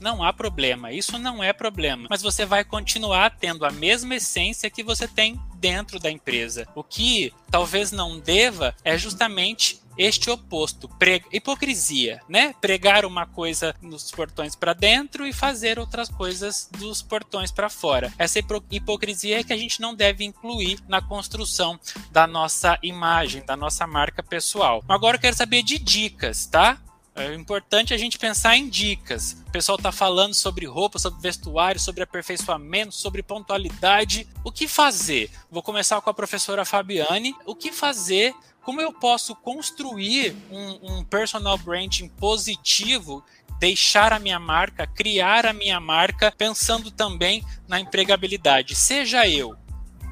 [0.00, 4.70] não há problema, isso não é problema, mas você vai continuar tendo a mesma essência
[4.70, 6.66] que você tem dentro da empresa.
[6.74, 10.88] O que talvez não deva é justamente este oposto,
[11.32, 12.54] hipocrisia, né?
[12.60, 18.12] Pregar uma coisa nos portões para dentro e fazer outras coisas dos portões para fora.
[18.16, 21.80] Essa hipocrisia é que a gente não deve incluir na construção
[22.12, 24.84] da nossa imagem, da nossa marca pessoal.
[24.88, 26.78] Agora eu quero saber de dicas, tá?
[27.18, 29.36] É importante a gente pensar em dicas.
[29.48, 34.28] O pessoal está falando sobre roupa, sobre vestuário, sobre aperfeiçoamento, sobre pontualidade.
[34.44, 35.30] O que fazer?
[35.50, 37.34] Vou começar com a professora Fabiane.
[37.44, 38.34] O que fazer?
[38.62, 43.24] Como eu posso construir um, um personal branding positivo
[43.58, 48.76] deixar a minha marca, criar a minha marca, pensando também na empregabilidade.
[48.76, 49.56] Seja eu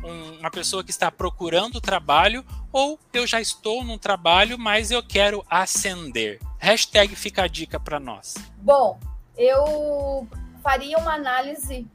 [0.07, 5.03] um, uma pessoa que está procurando trabalho ou eu já estou num trabalho, mas eu
[5.03, 6.41] quero ascender.
[6.67, 8.35] Hashtag fica a dica para nós.
[8.57, 8.99] Bom,
[9.39, 10.27] eu
[10.61, 11.87] faria uma análise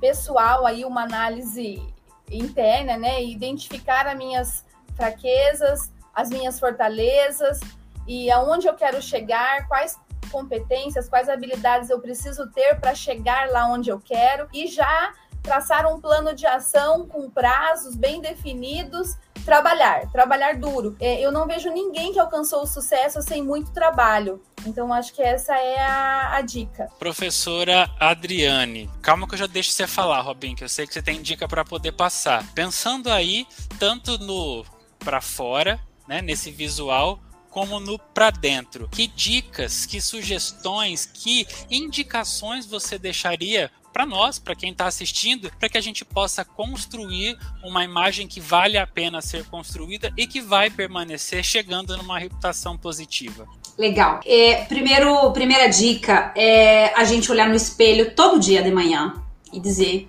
[0.00, 1.80] pessoal aí, uma análise
[2.28, 3.22] interna, né?
[3.22, 4.64] Identificar as minhas
[4.96, 7.60] fraquezas, as minhas fortalezas
[8.08, 9.96] e aonde eu quero chegar, quais
[10.32, 15.14] competências, quais habilidades eu preciso ter para chegar lá onde eu quero e já
[15.44, 19.16] traçar um plano de ação com prazos bem definidos,
[19.48, 20.94] trabalhar, trabalhar duro.
[21.00, 24.42] É, eu não vejo ninguém que alcançou o sucesso sem muito trabalho.
[24.66, 26.86] Então, acho que essa é a, a, dica.
[26.98, 31.00] Professora Adriane, calma que eu já deixo você falar, Robin, que eu sei que você
[31.00, 32.44] tem dica para poder passar.
[32.52, 33.46] Pensando aí,
[33.78, 34.66] tanto no
[34.98, 37.18] para fora, né, nesse visual,
[37.48, 38.86] como no para dentro.
[38.88, 45.68] Que dicas, que sugestões, que indicações você deixaria para nós, para quem está assistindo, para
[45.68, 50.40] que a gente possa construir uma imagem que vale a pena ser construída e que
[50.40, 53.46] vai permanecer chegando numa reputação positiva.
[53.76, 54.20] Legal.
[54.26, 59.14] É, primeiro, primeira dica é a gente olhar no espelho todo dia de manhã
[59.52, 60.08] e dizer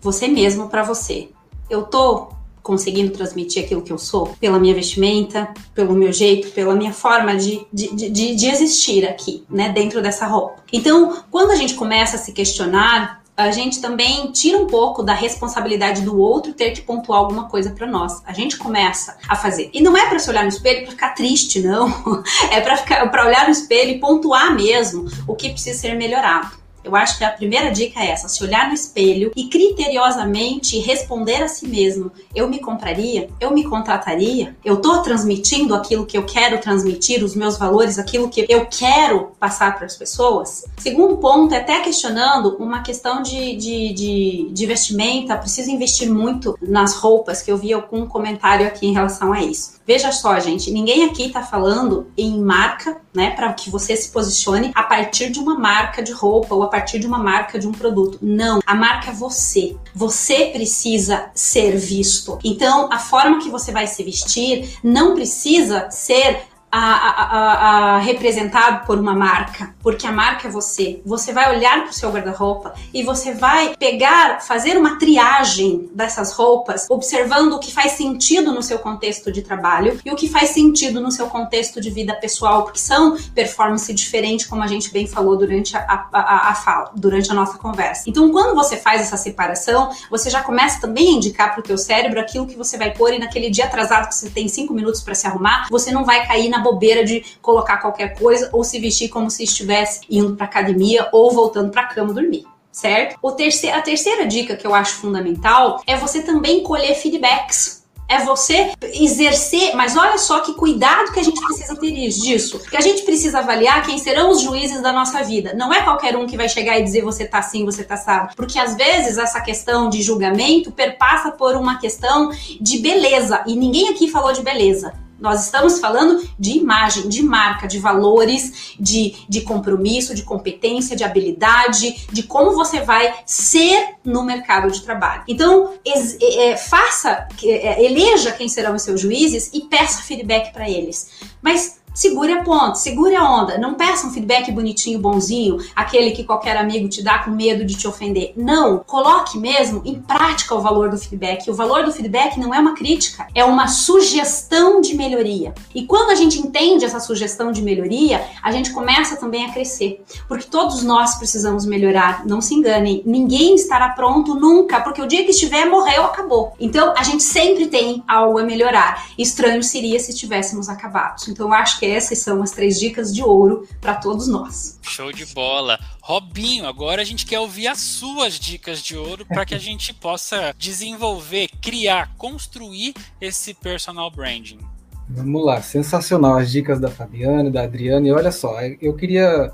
[0.00, 1.28] você mesmo para você.
[1.68, 2.32] Eu tô
[2.62, 7.36] conseguindo transmitir aquilo que eu sou pela minha vestimenta, pelo meu jeito, pela minha forma
[7.36, 10.62] de, de, de, de existir aqui, né, dentro dessa roupa.
[10.72, 15.14] Então, quando a gente começa a se questionar a gente também tira um pouco da
[15.14, 18.22] responsabilidade do outro ter que pontuar alguma coisa para nós.
[18.26, 19.70] A gente começa a fazer.
[19.72, 21.90] E não é para se olhar no espelho para ficar triste, não.
[22.50, 26.61] É para ficar para olhar no espelho e pontuar mesmo o que precisa ser melhorado.
[26.84, 31.42] Eu acho que a primeira dica é essa: se olhar no espelho e criteriosamente responder
[31.42, 32.10] a si mesmo.
[32.34, 33.28] Eu me compraria?
[33.40, 34.56] Eu me contrataria?
[34.64, 39.32] Eu estou transmitindo aquilo que eu quero transmitir, os meus valores, aquilo que eu quero
[39.38, 40.64] passar para as pessoas?
[40.78, 45.36] Segundo ponto é até questionando uma questão de, de, de, de vestimenta.
[45.36, 49.80] Preciso investir muito nas roupas, que eu vi algum comentário aqui em relação a isso.
[49.86, 54.70] Veja só, gente, ninguém aqui está falando em marca, né, para que você se posicione
[54.74, 57.72] a partir de uma marca de roupa ou a partir de uma marca de um
[57.72, 58.18] produto.
[58.22, 59.76] Não, a marca é você.
[59.94, 62.38] Você precisa ser visto.
[62.42, 68.86] Então, a forma que você vai se vestir não precisa ser a, a, a, representado
[68.86, 71.02] por uma marca, porque a marca é você.
[71.04, 76.32] Você vai olhar para o seu guarda-roupa e você vai pegar, fazer uma triagem dessas
[76.32, 80.50] roupas, observando o que faz sentido no seu contexto de trabalho e o que faz
[80.50, 85.06] sentido no seu contexto de vida pessoal, porque são performance diferente, como a gente bem
[85.06, 88.04] falou durante a, a, fala, durante a nossa conversa.
[88.06, 91.76] Então, quando você faz essa separação, você já começa também a indicar para o teu
[91.76, 95.02] cérebro aquilo que você vai pôr e naquele dia atrasado que você tem cinco minutos
[95.02, 98.80] para se arrumar, você não vai cair na bobeira de colocar qualquer coisa ou se
[98.80, 103.18] vestir como se estivesse indo para academia ou voltando para cama dormir certo?
[103.22, 107.82] O terceiro, a terceira dica que eu acho fundamental é você também colher feedbacks.
[108.08, 112.58] É você exercer, mas olha só que cuidado que a gente precisa ter disso.
[112.58, 115.54] Que a gente precisa avaliar quem serão os juízes da nossa vida.
[115.54, 118.34] Não é qualquer um que vai chegar e dizer você tá assim, você tá assado.
[118.36, 123.42] Porque às vezes essa questão de julgamento perpassa por uma questão de beleza.
[123.46, 124.92] E ninguém aqui falou de beleza.
[125.22, 131.04] Nós estamos falando de imagem, de marca, de valores, de, de compromisso, de competência, de
[131.04, 135.22] habilidade, de como você vai ser no mercado de trabalho.
[135.28, 140.68] Então, ex, é, faça, é, eleja quem serão os seus juízes e peça feedback para
[140.68, 141.08] eles.
[141.40, 143.58] Mas Segure a ponte, segure a onda.
[143.58, 147.74] Não peça um feedback bonitinho, bonzinho, aquele que qualquer amigo te dá com medo de
[147.74, 148.32] te ofender.
[148.34, 148.78] Não.
[148.78, 151.50] Coloque mesmo em prática o valor do feedback.
[151.50, 155.54] O valor do feedback não é uma crítica, é uma sugestão de melhoria.
[155.74, 160.02] E quando a gente entende essa sugestão de melhoria, a gente começa também a crescer.
[160.26, 162.24] Porque todos nós precisamos melhorar.
[162.24, 163.02] Não se enganem.
[163.04, 166.54] Ninguém estará pronto nunca, porque o dia que estiver, morreu, acabou.
[166.58, 169.08] Então, a gente sempre tem algo a melhorar.
[169.18, 171.28] Estranho seria se estivéssemos acabados.
[171.28, 174.78] Então, eu acho que essas são as três dicas de ouro para todos nós.
[174.82, 175.80] Show de bola.
[176.00, 179.92] Robinho, agora a gente quer ouvir as suas dicas de ouro para que a gente
[179.98, 184.60] possa desenvolver, criar, construir esse personal branding.
[185.08, 188.06] Vamos lá, sensacional as dicas da Fabiana e da Adriana.
[188.06, 189.52] E olha só, eu queria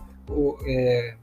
[0.67, 1.15] é,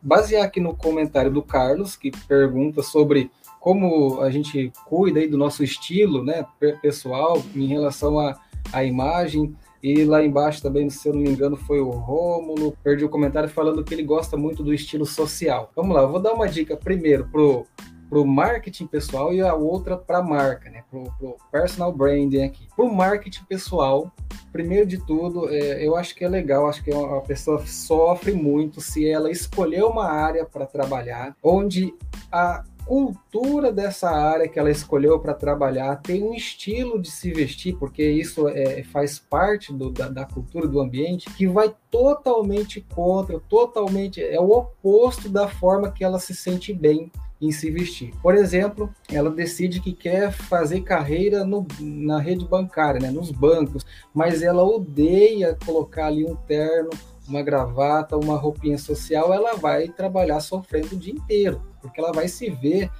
[0.00, 3.30] basear aqui no comentário do Carlos, que pergunta sobre
[3.60, 6.46] como a gente cuida aí do nosso estilo né,
[6.80, 8.40] pessoal em relação à,
[8.72, 9.54] à imagem.
[9.86, 12.76] E lá embaixo também, se eu não me engano, foi o Rômulo.
[12.82, 15.70] Perdi o comentário falando que ele gosta muito do estilo social.
[15.76, 17.64] Vamos lá, eu vou dar uma dica primeiro pro
[18.08, 20.82] pro marketing pessoal e a outra para marca, né?
[20.90, 22.66] Pro, pro personal branding aqui.
[22.74, 24.12] Pro marketing pessoal,
[24.52, 28.80] primeiro de tudo, é, eu acho que é legal, acho que a pessoa sofre muito
[28.80, 31.94] se ela escolher uma área para trabalhar onde
[32.30, 37.76] a cultura dessa área que ela escolheu para trabalhar, tem um estilo de se vestir,
[37.76, 43.40] porque isso é, faz parte do, da, da, cultura do ambiente, que vai totalmente contra,
[43.40, 47.10] totalmente, é o oposto da forma que ela se sente bem
[47.40, 48.14] em se vestir.
[48.22, 53.84] Por exemplo, ela decide que quer fazer carreira no, na rede bancária, né, nos bancos,
[54.14, 56.90] mas ela odeia colocar ali um terno,
[57.28, 62.28] uma gravata, uma roupinha social, ela vai trabalhar sofrendo o dia inteiro, porque ela vai
[62.28, 62.90] se ver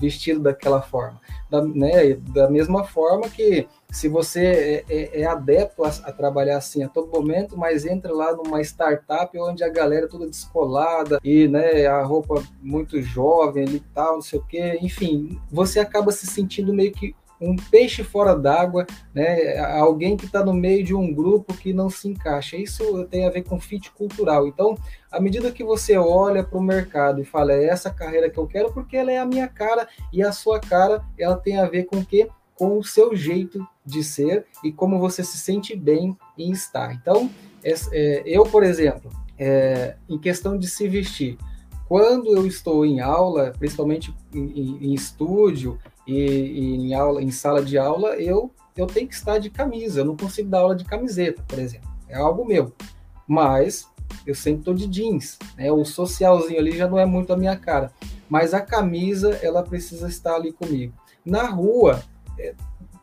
[0.00, 1.20] vestido daquela forma.
[1.50, 6.56] Da, né, da mesma forma que se você é, é, é adepto a, a, trabalhar
[6.56, 11.20] assim a todo momento, mas entra lá numa startup onde a galera é toda descolada
[11.22, 16.10] e né, a roupa muito jovem e tal, não sei o quê, enfim, você acaba
[16.10, 19.58] se sentindo meio que um peixe fora d'água, né?
[19.58, 22.56] Alguém que está no meio de um grupo que não se encaixa.
[22.56, 24.46] Isso tem a ver com fit cultural.
[24.46, 24.76] Então,
[25.10, 28.46] à medida que você olha para o mercado e fala, é essa carreira que eu
[28.46, 31.84] quero, porque ela é a minha cara e a sua cara, ela tem a ver
[31.84, 32.28] com o quê?
[32.54, 36.94] Com o seu jeito de ser e como você se sente bem em estar.
[36.94, 37.30] Então,
[37.62, 41.36] é, eu, por exemplo, é, em questão de se vestir,
[41.88, 47.30] quando eu estou em aula, principalmente em, em, em estúdio e, e, em aula, em
[47.30, 50.00] sala de aula, eu eu tenho que estar de camisa.
[50.00, 51.88] Eu não consigo dar aula de camiseta, por exemplo.
[52.08, 52.72] É algo meu.
[53.26, 53.88] Mas
[54.26, 55.38] eu sempre estou de jeans.
[55.56, 55.70] Né?
[55.70, 57.92] O socialzinho ali já não é muito a minha cara.
[58.28, 60.92] Mas a camisa, ela precisa estar ali comigo.
[61.24, 62.02] Na rua,
[62.38, 62.54] é,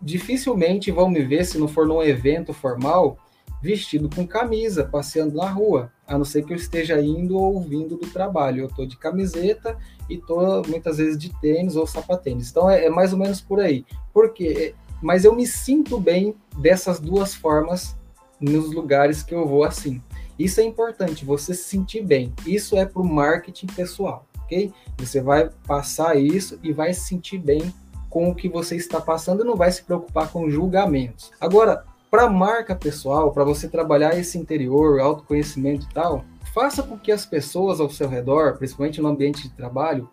[0.01, 3.17] dificilmente vão me ver, se não for num evento formal,
[3.61, 7.95] vestido com camisa, passeando na rua, a não ser que eu esteja indo ou vindo
[7.95, 8.63] do trabalho.
[8.63, 9.77] Eu estou de camiseta
[10.09, 12.49] e estou muitas vezes de tênis ou sapatênis.
[12.49, 13.85] Então é, é, mais ou menos por aí.
[14.13, 17.95] Porque, mas eu me sinto bem dessas duas formas
[18.39, 20.01] nos lugares que eu vou assim.
[20.39, 22.33] Isso é importante, você se sentir bem.
[22.47, 24.73] Isso é para o marketing pessoal, ok?
[24.97, 27.71] Você vai passar isso e vai se sentir bem
[28.09, 31.31] com o que você está passando e não vai se preocupar com julgamentos.
[31.39, 37.09] Agora, para marca pessoal, para você trabalhar esse interior, autoconhecimento e tal, faça com que
[37.09, 40.09] as pessoas ao seu redor, principalmente no ambiente de trabalho,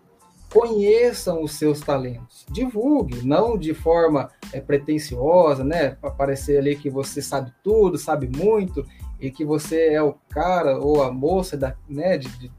[0.49, 2.47] conheçam os seus talentos.
[2.49, 5.91] Divulgue, não de forma é, pretensiosa, né?
[5.91, 8.87] Para parecer ali que você sabe tudo, sabe muito
[9.21, 12.51] e que você é o cara ou a moça da, né, de, de,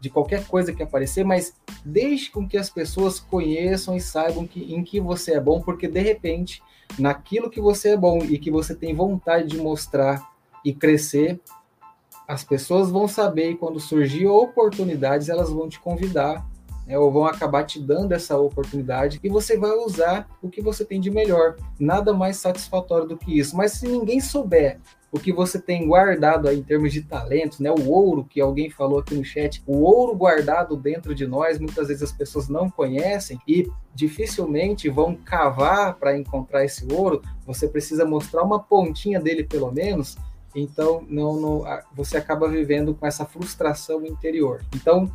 [0.00, 1.54] de qualquer coisa que aparecer, mas
[1.84, 5.86] deixe com que as pessoas conheçam e saibam que, em que você é bom, porque
[5.86, 6.62] de repente
[6.98, 10.30] naquilo que você é bom e que você tem vontade de mostrar
[10.64, 11.40] e crescer,
[12.28, 16.46] as pessoas vão saber e quando surgir oportunidades, elas vão te convidar
[16.86, 20.84] né, ou vão acabar te dando essa oportunidade e você vai usar o que você
[20.84, 21.56] tem de melhor.
[21.78, 23.56] Nada mais satisfatório do que isso.
[23.56, 24.80] Mas se ninguém souber
[25.12, 27.70] o que você tem guardado aí em termos de talentos, né?
[27.70, 31.88] O ouro que alguém falou aqui no chat, o ouro guardado dentro de nós, muitas
[31.88, 37.22] vezes as pessoas não conhecem e dificilmente vão cavar para encontrar esse ouro.
[37.44, 40.16] Você precisa mostrar uma pontinha dele pelo menos.
[40.54, 44.64] Então, não, não, você acaba vivendo com essa frustração interior.
[44.74, 45.10] Então,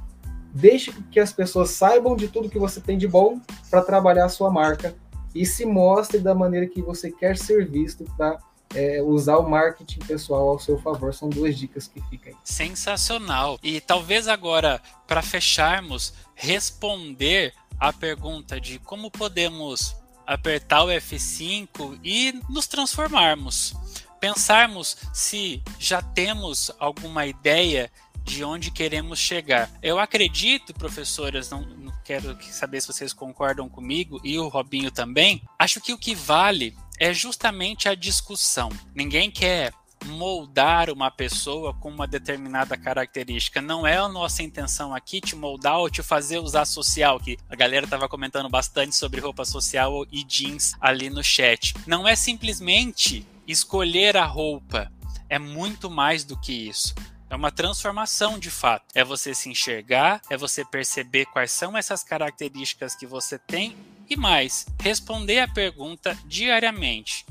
[0.54, 3.40] deixe que as pessoas saibam de tudo que você tem de bom
[3.70, 4.96] para trabalhar a sua marca
[5.34, 8.38] e se mostre da maneira que você quer ser visto para
[8.74, 11.14] é, usar o marketing pessoal ao seu favor.
[11.14, 12.40] São duas dicas que ficam aí.
[12.44, 13.60] Sensacional.
[13.62, 19.96] E talvez agora, para fecharmos, responder a pergunta de como podemos
[20.26, 23.74] apertar o F5 e nos transformarmos.
[24.20, 27.92] Pensarmos se já temos alguma ideia
[28.24, 29.70] de onde queremos chegar.
[29.84, 35.44] Eu acredito, professoras, não, não, quero saber se vocês concordam comigo e o Robinho também.
[35.60, 38.70] Acho que o que vale é justamente a discussão.
[38.94, 39.74] Ninguém quer
[40.06, 43.62] moldar uma pessoa com uma determinada característica.
[43.62, 47.56] Não é a nossa intenção aqui te moldar ou te fazer usar social, que a
[47.56, 51.74] galera estava comentando bastante sobre roupa social e jeans ali no chat.
[51.88, 54.92] Não é simplesmente escolher a roupa,
[55.30, 56.94] é muito mais do que isso.
[57.30, 58.86] É uma transformação de fato.
[58.94, 63.76] É você se enxergar, é você perceber quais são essas características que você tem
[64.10, 67.26] e mais, responder a pergunta diariamente: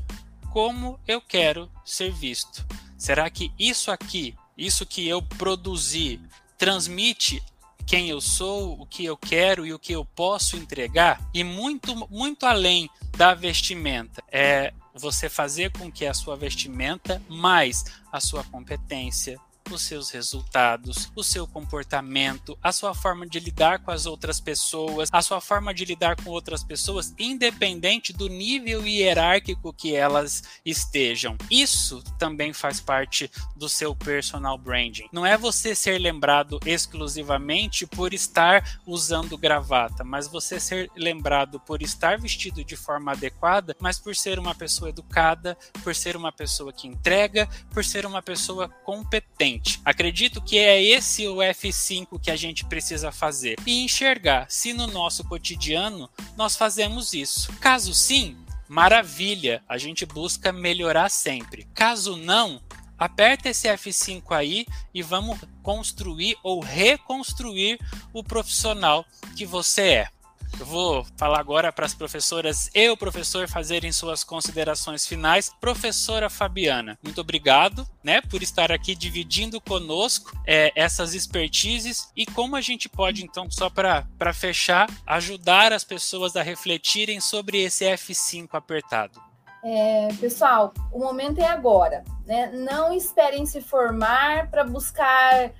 [0.52, 2.64] como eu quero ser visto?
[2.96, 6.20] Será que isso aqui, isso que eu produzi,
[6.56, 7.42] transmite
[7.86, 11.20] quem eu sou, o que eu quero e o que eu posso entregar?
[11.34, 17.84] E muito, muito além da vestimenta, é você fazer com que a sua vestimenta mais
[18.10, 19.38] a sua competência,
[19.72, 25.08] os seus resultados, o seu comportamento, a sua forma de lidar com as outras pessoas,
[25.12, 31.36] a sua forma de lidar com outras pessoas, independente do nível hierárquico que elas estejam.
[31.50, 35.08] Isso também faz parte do seu personal branding.
[35.12, 41.82] Não é você ser lembrado exclusivamente por estar usando gravata, mas você ser lembrado por
[41.82, 46.72] estar vestido de forma adequada, mas por ser uma pessoa educada, por ser uma pessoa
[46.72, 49.53] que entrega, por ser uma pessoa competente
[49.84, 54.86] Acredito que é esse o F5 que a gente precisa fazer e enxergar se no
[54.86, 57.52] nosso cotidiano nós fazemos isso.
[57.60, 58.36] Caso sim,
[58.68, 61.66] maravilha, a gente busca melhorar sempre.
[61.74, 62.60] Caso não,
[62.98, 67.78] aperta esse F5 aí e vamos construir ou reconstruir
[68.12, 69.04] o profissional
[69.36, 70.13] que você é.
[70.58, 75.50] Eu vou falar agora para as professoras e o professor fazerem suas considerações finais.
[75.60, 82.54] Professora Fabiana, muito obrigado, né, por estar aqui dividindo conosco é, essas expertises e como
[82.54, 88.48] a gente pode, então, só para fechar, ajudar as pessoas a refletirem sobre esse F5
[88.52, 89.20] apertado.
[89.64, 92.50] É, pessoal, o momento é agora, né?
[92.52, 95.50] Não esperem se formar para buscar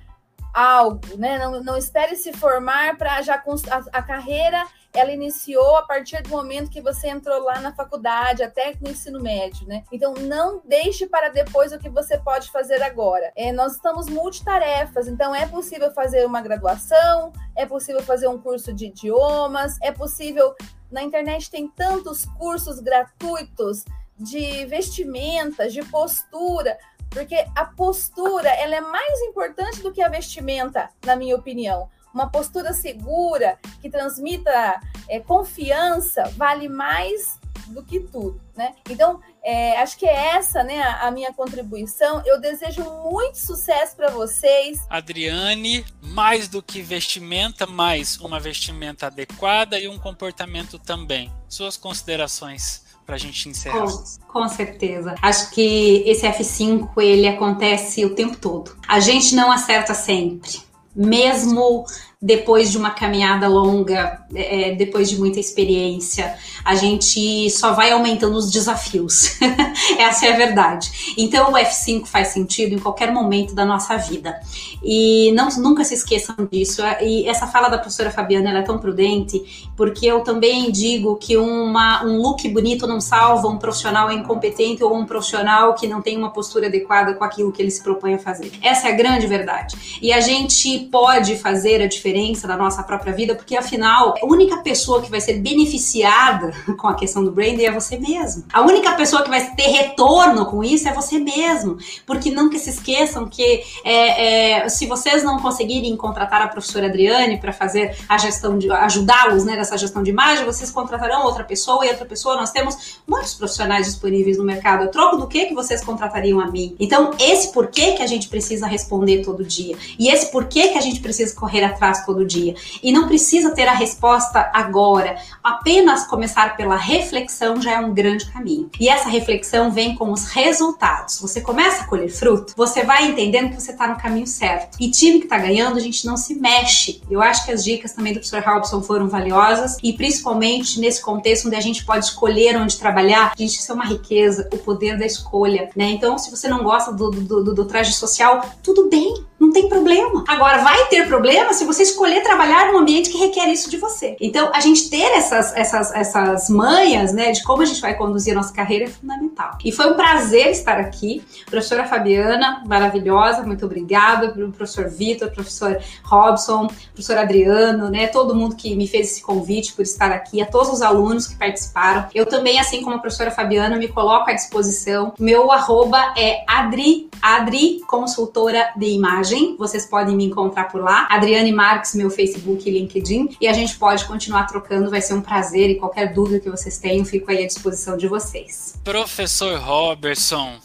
[0.55, 1.37] algo, né?
[1.37, 4.65] Não, não espere se formar para já a, a, carreira
[4.95, 9.21] ela iniciou a partir do momento que você entrou lá na faculdade, até no ensino
[9.21, 9.83] médio, né?
[9.91, 13.31] Então não deixe para depois o que você pode fazer agora.
[13.35, 18.73] É, nós estamos multitarefas, então é possível fazer uma graduação, é possível fazer um curso
[18.73, 20.55] de idiomas, é possível
[20.91, 23.83] na internet tem tantos cursos gratuitos
[24.17, 26.77] de vestimentas, de postura
[27.15, 31.89] porque a postura ela é mais importante do que a vestimenta, na minha opinião.
[32.15, 37.37] Uma postura segura que transmita é, confiança vale mais
[37.67, 38.73] do que tudo, né?
[38.89, 42.23] Então, é, acho que é essa, né, a, a minha contribuição.
[42.25, 44.79] Eu desejo muito sucesso para vocês.
[44.89, 51.29] Adriane, mais do que vestimenta, mais uma vestimenta adequada e um comportamento também.
[51.49, 53.81] Suas considerações para a gente encerrar.
[53.81, 55.15] Com, com, certeza.
[55.21, 58.77] Acho que esse F5 ele acontece o tempo todo.
[58.87, 60.63] A gente não acerta sempre.
[60.95, 61.85] Mesmo
[62.25, 68.35] depois de uma caminhada longa, é, depois de muita experiência, a gente só vai aumentando
[68.35, 69.37] os desafios.
[69.99, 71.13] Essa é a verdade.
[71.15, 74.39] Então o F5 faz sentido em qualquer momento da nossa vida.
[74.83, 76.81] E não, nunca se esqueçam disso.
[76.99, 82.03] E essa fala da professora Fabiana é tão prudente, porque eu também digo que uma,
[82.03, 86.31] um look bonito não salva um profissional incompetente ou um profissional que não tem uma
[86.31, 88.51] postura adequada com aquilo que ele se propõe a fazer.
[88.63, 89.99] Essa é a grande verdade.
[90.01, 94.25] E a gente pode fazer a diferença diferença da nossa própria vida, porque afinal, a
[94.25, 98.45] única pessoa que vai ser beneficiada com a questão do branding é você mesmo.
[98.53, 101.77] A única pessoa que vai ter retorno com isso é você mesmo.
[102.05, 107.39] Porque que se esqueçam que é, é, se vocês não conseguirem contratar a professora Adriane
[107.39, 111.85] para fazer a gestão de ajudá-los né, nessa gestão de imagem, vocês contratarão outra pessoa
[111.85, 112.35] e outra pessoa.
[112.35, 114.83] Nós temos muitos profissionais disponíveis no mercado.
[114.83, 116.75] A troco do que que vocês contratariam a mim?
[116.79, 119.75] Então, esse porquê que a gente precisa responder todo dia.
[119.97, 122.55] E esse porquê que a gente precisa correr atrás todo dia.
[122.81, 125.17] E não precisa ter a resposta agora.
[125.43, 128.69] Apenas começar pela reflexão já é um grande caminho.
[128.79, 131.19] E essa reflexão vem com os resultados.
[131.19, 134.77] Você começa a colher fruto, você vai entendendo que você está no caminho certo.
[134.79, 137.01] E time que está ganhando, a gente não se mexe.
[137.09, 141.47] Eu acho que as dicas também do professor Robson foram valiosas e principalmente nesse contexto
[141.47, 144.97] onde a gente pode escolher onde trabalhar, a gente, isso é uma riqueza, o poder
[144.97, 145.85] da escolha, né?
[145.91, 149.69] Então, se você não gosta do, do, do, do traje social, tudo bem, não tem
[149.69, 150.23] problema.
[150.27, 154.15] Agora, vai ter problema se você escolher trabalhar num ambiente que requer isso de você.
[154.19, 158.33] Então, a gente ter essas, essas, essas manhas, né, de como a gente vai conduzir
[158.33, 159.57] a nossa carreira é fundamental.
[159.63, 161.23] E foi um prazer estar aqui.
[161.49, 164.29] Professora Fabiana, maravilhosa, muito obrigada.
[164.29, 169.83] Professor Vitor, professor Robson, professor Adriano, né, todo mundo que me fez esse convite por
[169.83, 172.07] estar aqui, a todos os alunos que participaram.
[172.13, 175.13] Eu também, assim como a professora Fabiana, me coloco à disposição.
[175.19, 181.07] Meu arroba é Adri, Adri Consultora de Imagem vocês podem me encontrar por lá.
[181.09, 183.37] Adriane Marques, meu Facebook e LinkedIn.
[183.39, 185.69] E a gente pode continuar trocando, vai ser um prazer.
[185.69, 188.79] E qualquer dúvida que vocês tenham, fico aí à disposição de vocês.
[188.83, 190.59] Professor Robertson.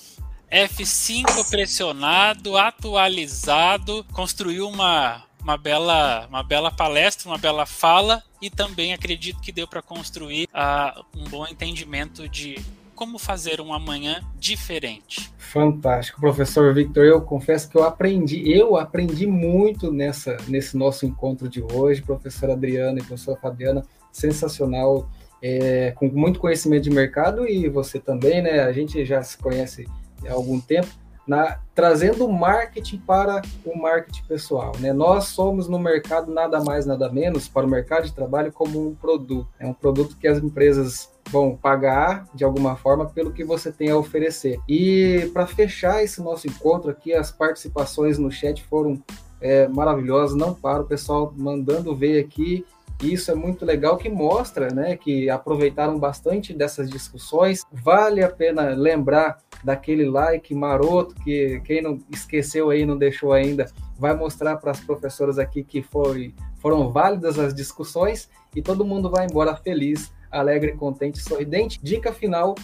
[0.51, 8.93] F5 pressionado, atualizado, construiu uma, uma, bela, uma bela palestra, uma bela fala e também
[8.93, 12.57] acredito que deu para construir uh, um bom entendimento de
[13.01, 15.33] como fazer um amanhã diferente.
[15.39, 17.07] Fantástico, professor Victor.
[17.07, 22.53] Eu confesso que eu aprendi, eu aprendi muito nessa nesse nosso encontro de hoje, professora
[22.53, 23.83] Adriana e professora Fabiana,
[24.13, 25.09] sensacional,
[25.43, 28.61] é, com muito conhecimento de mercado e você também, né?
[28.61, 29.89] A gente já se conhece
[30.29, 30.89] há algum tempo.
[31.27, 34.73] Na, trazendo marketing para o marketing pessoal.
[34.81, 34.93] Né?
[34.93, 38.95] Nós somos no mercado nada mais, nada menos para o mercado de trabalho como um
[38.97, 39.49] produto.
[39.59, 43.91] É um produto que as empresas vão pagar de alguma forma pelo que você tem
[43.91, 44.59] a oferecer.
[44.69, 49.01] E para fechar esse nosso encontro aqui, as participações no chat foram
[49.41, 52.65] é, maravilhosas, não para o pessoal mandando ver aqui.
[53.03, 57.65] Isso é muito legal que mostra, né, que aproveitaram bastante dessas discussões.
[57.73, 63.71] Vale a pena lembrar daquele like maroto que quem não esqueceu aí, não deixou ainda,
[63.99, 69.11] vai mostrar para as professoras aqui que foi, foram válidas as discussões e todo mundo
[69.11, 71.81] vai embora feliz alegre, contente, sorridente.
[71.83, 72.55] Dica final,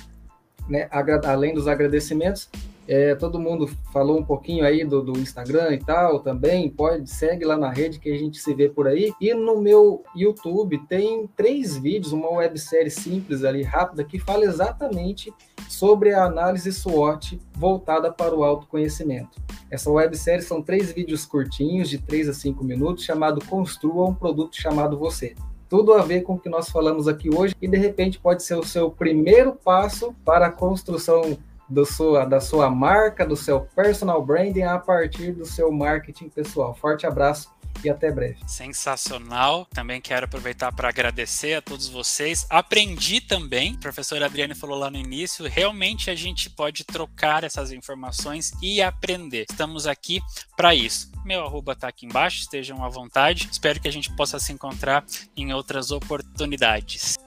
[0.69, 0.89] né,
[1.25, 2.49] além dos agradecimentos,
[2.89, 6.71] É, todo mundo falou um pouquinho aí do, do, Instagram e tal também.
[6.71, 9.13] Pode, segue lá na rede que a gente se vê por aí.
[9.21, 15.35] E no meu YouTube tem três vídeos, uma websérie simples ali, rápida, que fala exatamente
[15.69, 19.37] sobre a análise SWOT voltada para o autoconhecimento.
[19.69, 24.55] Essa websérie são três vídeos curtinhos, de 3 a 5 minutos, chamado Construa um Produto
[24.55, 25.35] Chamado Você
[25.69, 28.55] tudo a ver com o que nós falamos aqui hoje e de repente pode ser
[28.55, 31.37] o seu primeiro passo para a construção
[31.69, 36.75] do sua, da sua marca, do seu personal branding a partir do seu marketing pessoal.
[36.75, 37.51] Forte abraço
[37.85, 38.39] e até breve.
[38.47, 39.67] Sensacional.
[39.67, 42.47] Também quero aproveitar para agradecer a todos vocês.
[42.49, 47.73] Aprendi também, a professora Adriane falou lá no início, realmente a gente pode trocar essas
[47.73, 49.47] informações e aprender.
[49.51, 50.21] Estamos aqui
[50.57, 51.11] para isso.
[51.27, 53.49] Meu arroba está aqui embaixo, estejam à vontade.
[53.51, 55.05] Espero que a gente possa se encontrar
[55.37, 57.19] em outras oportunidades.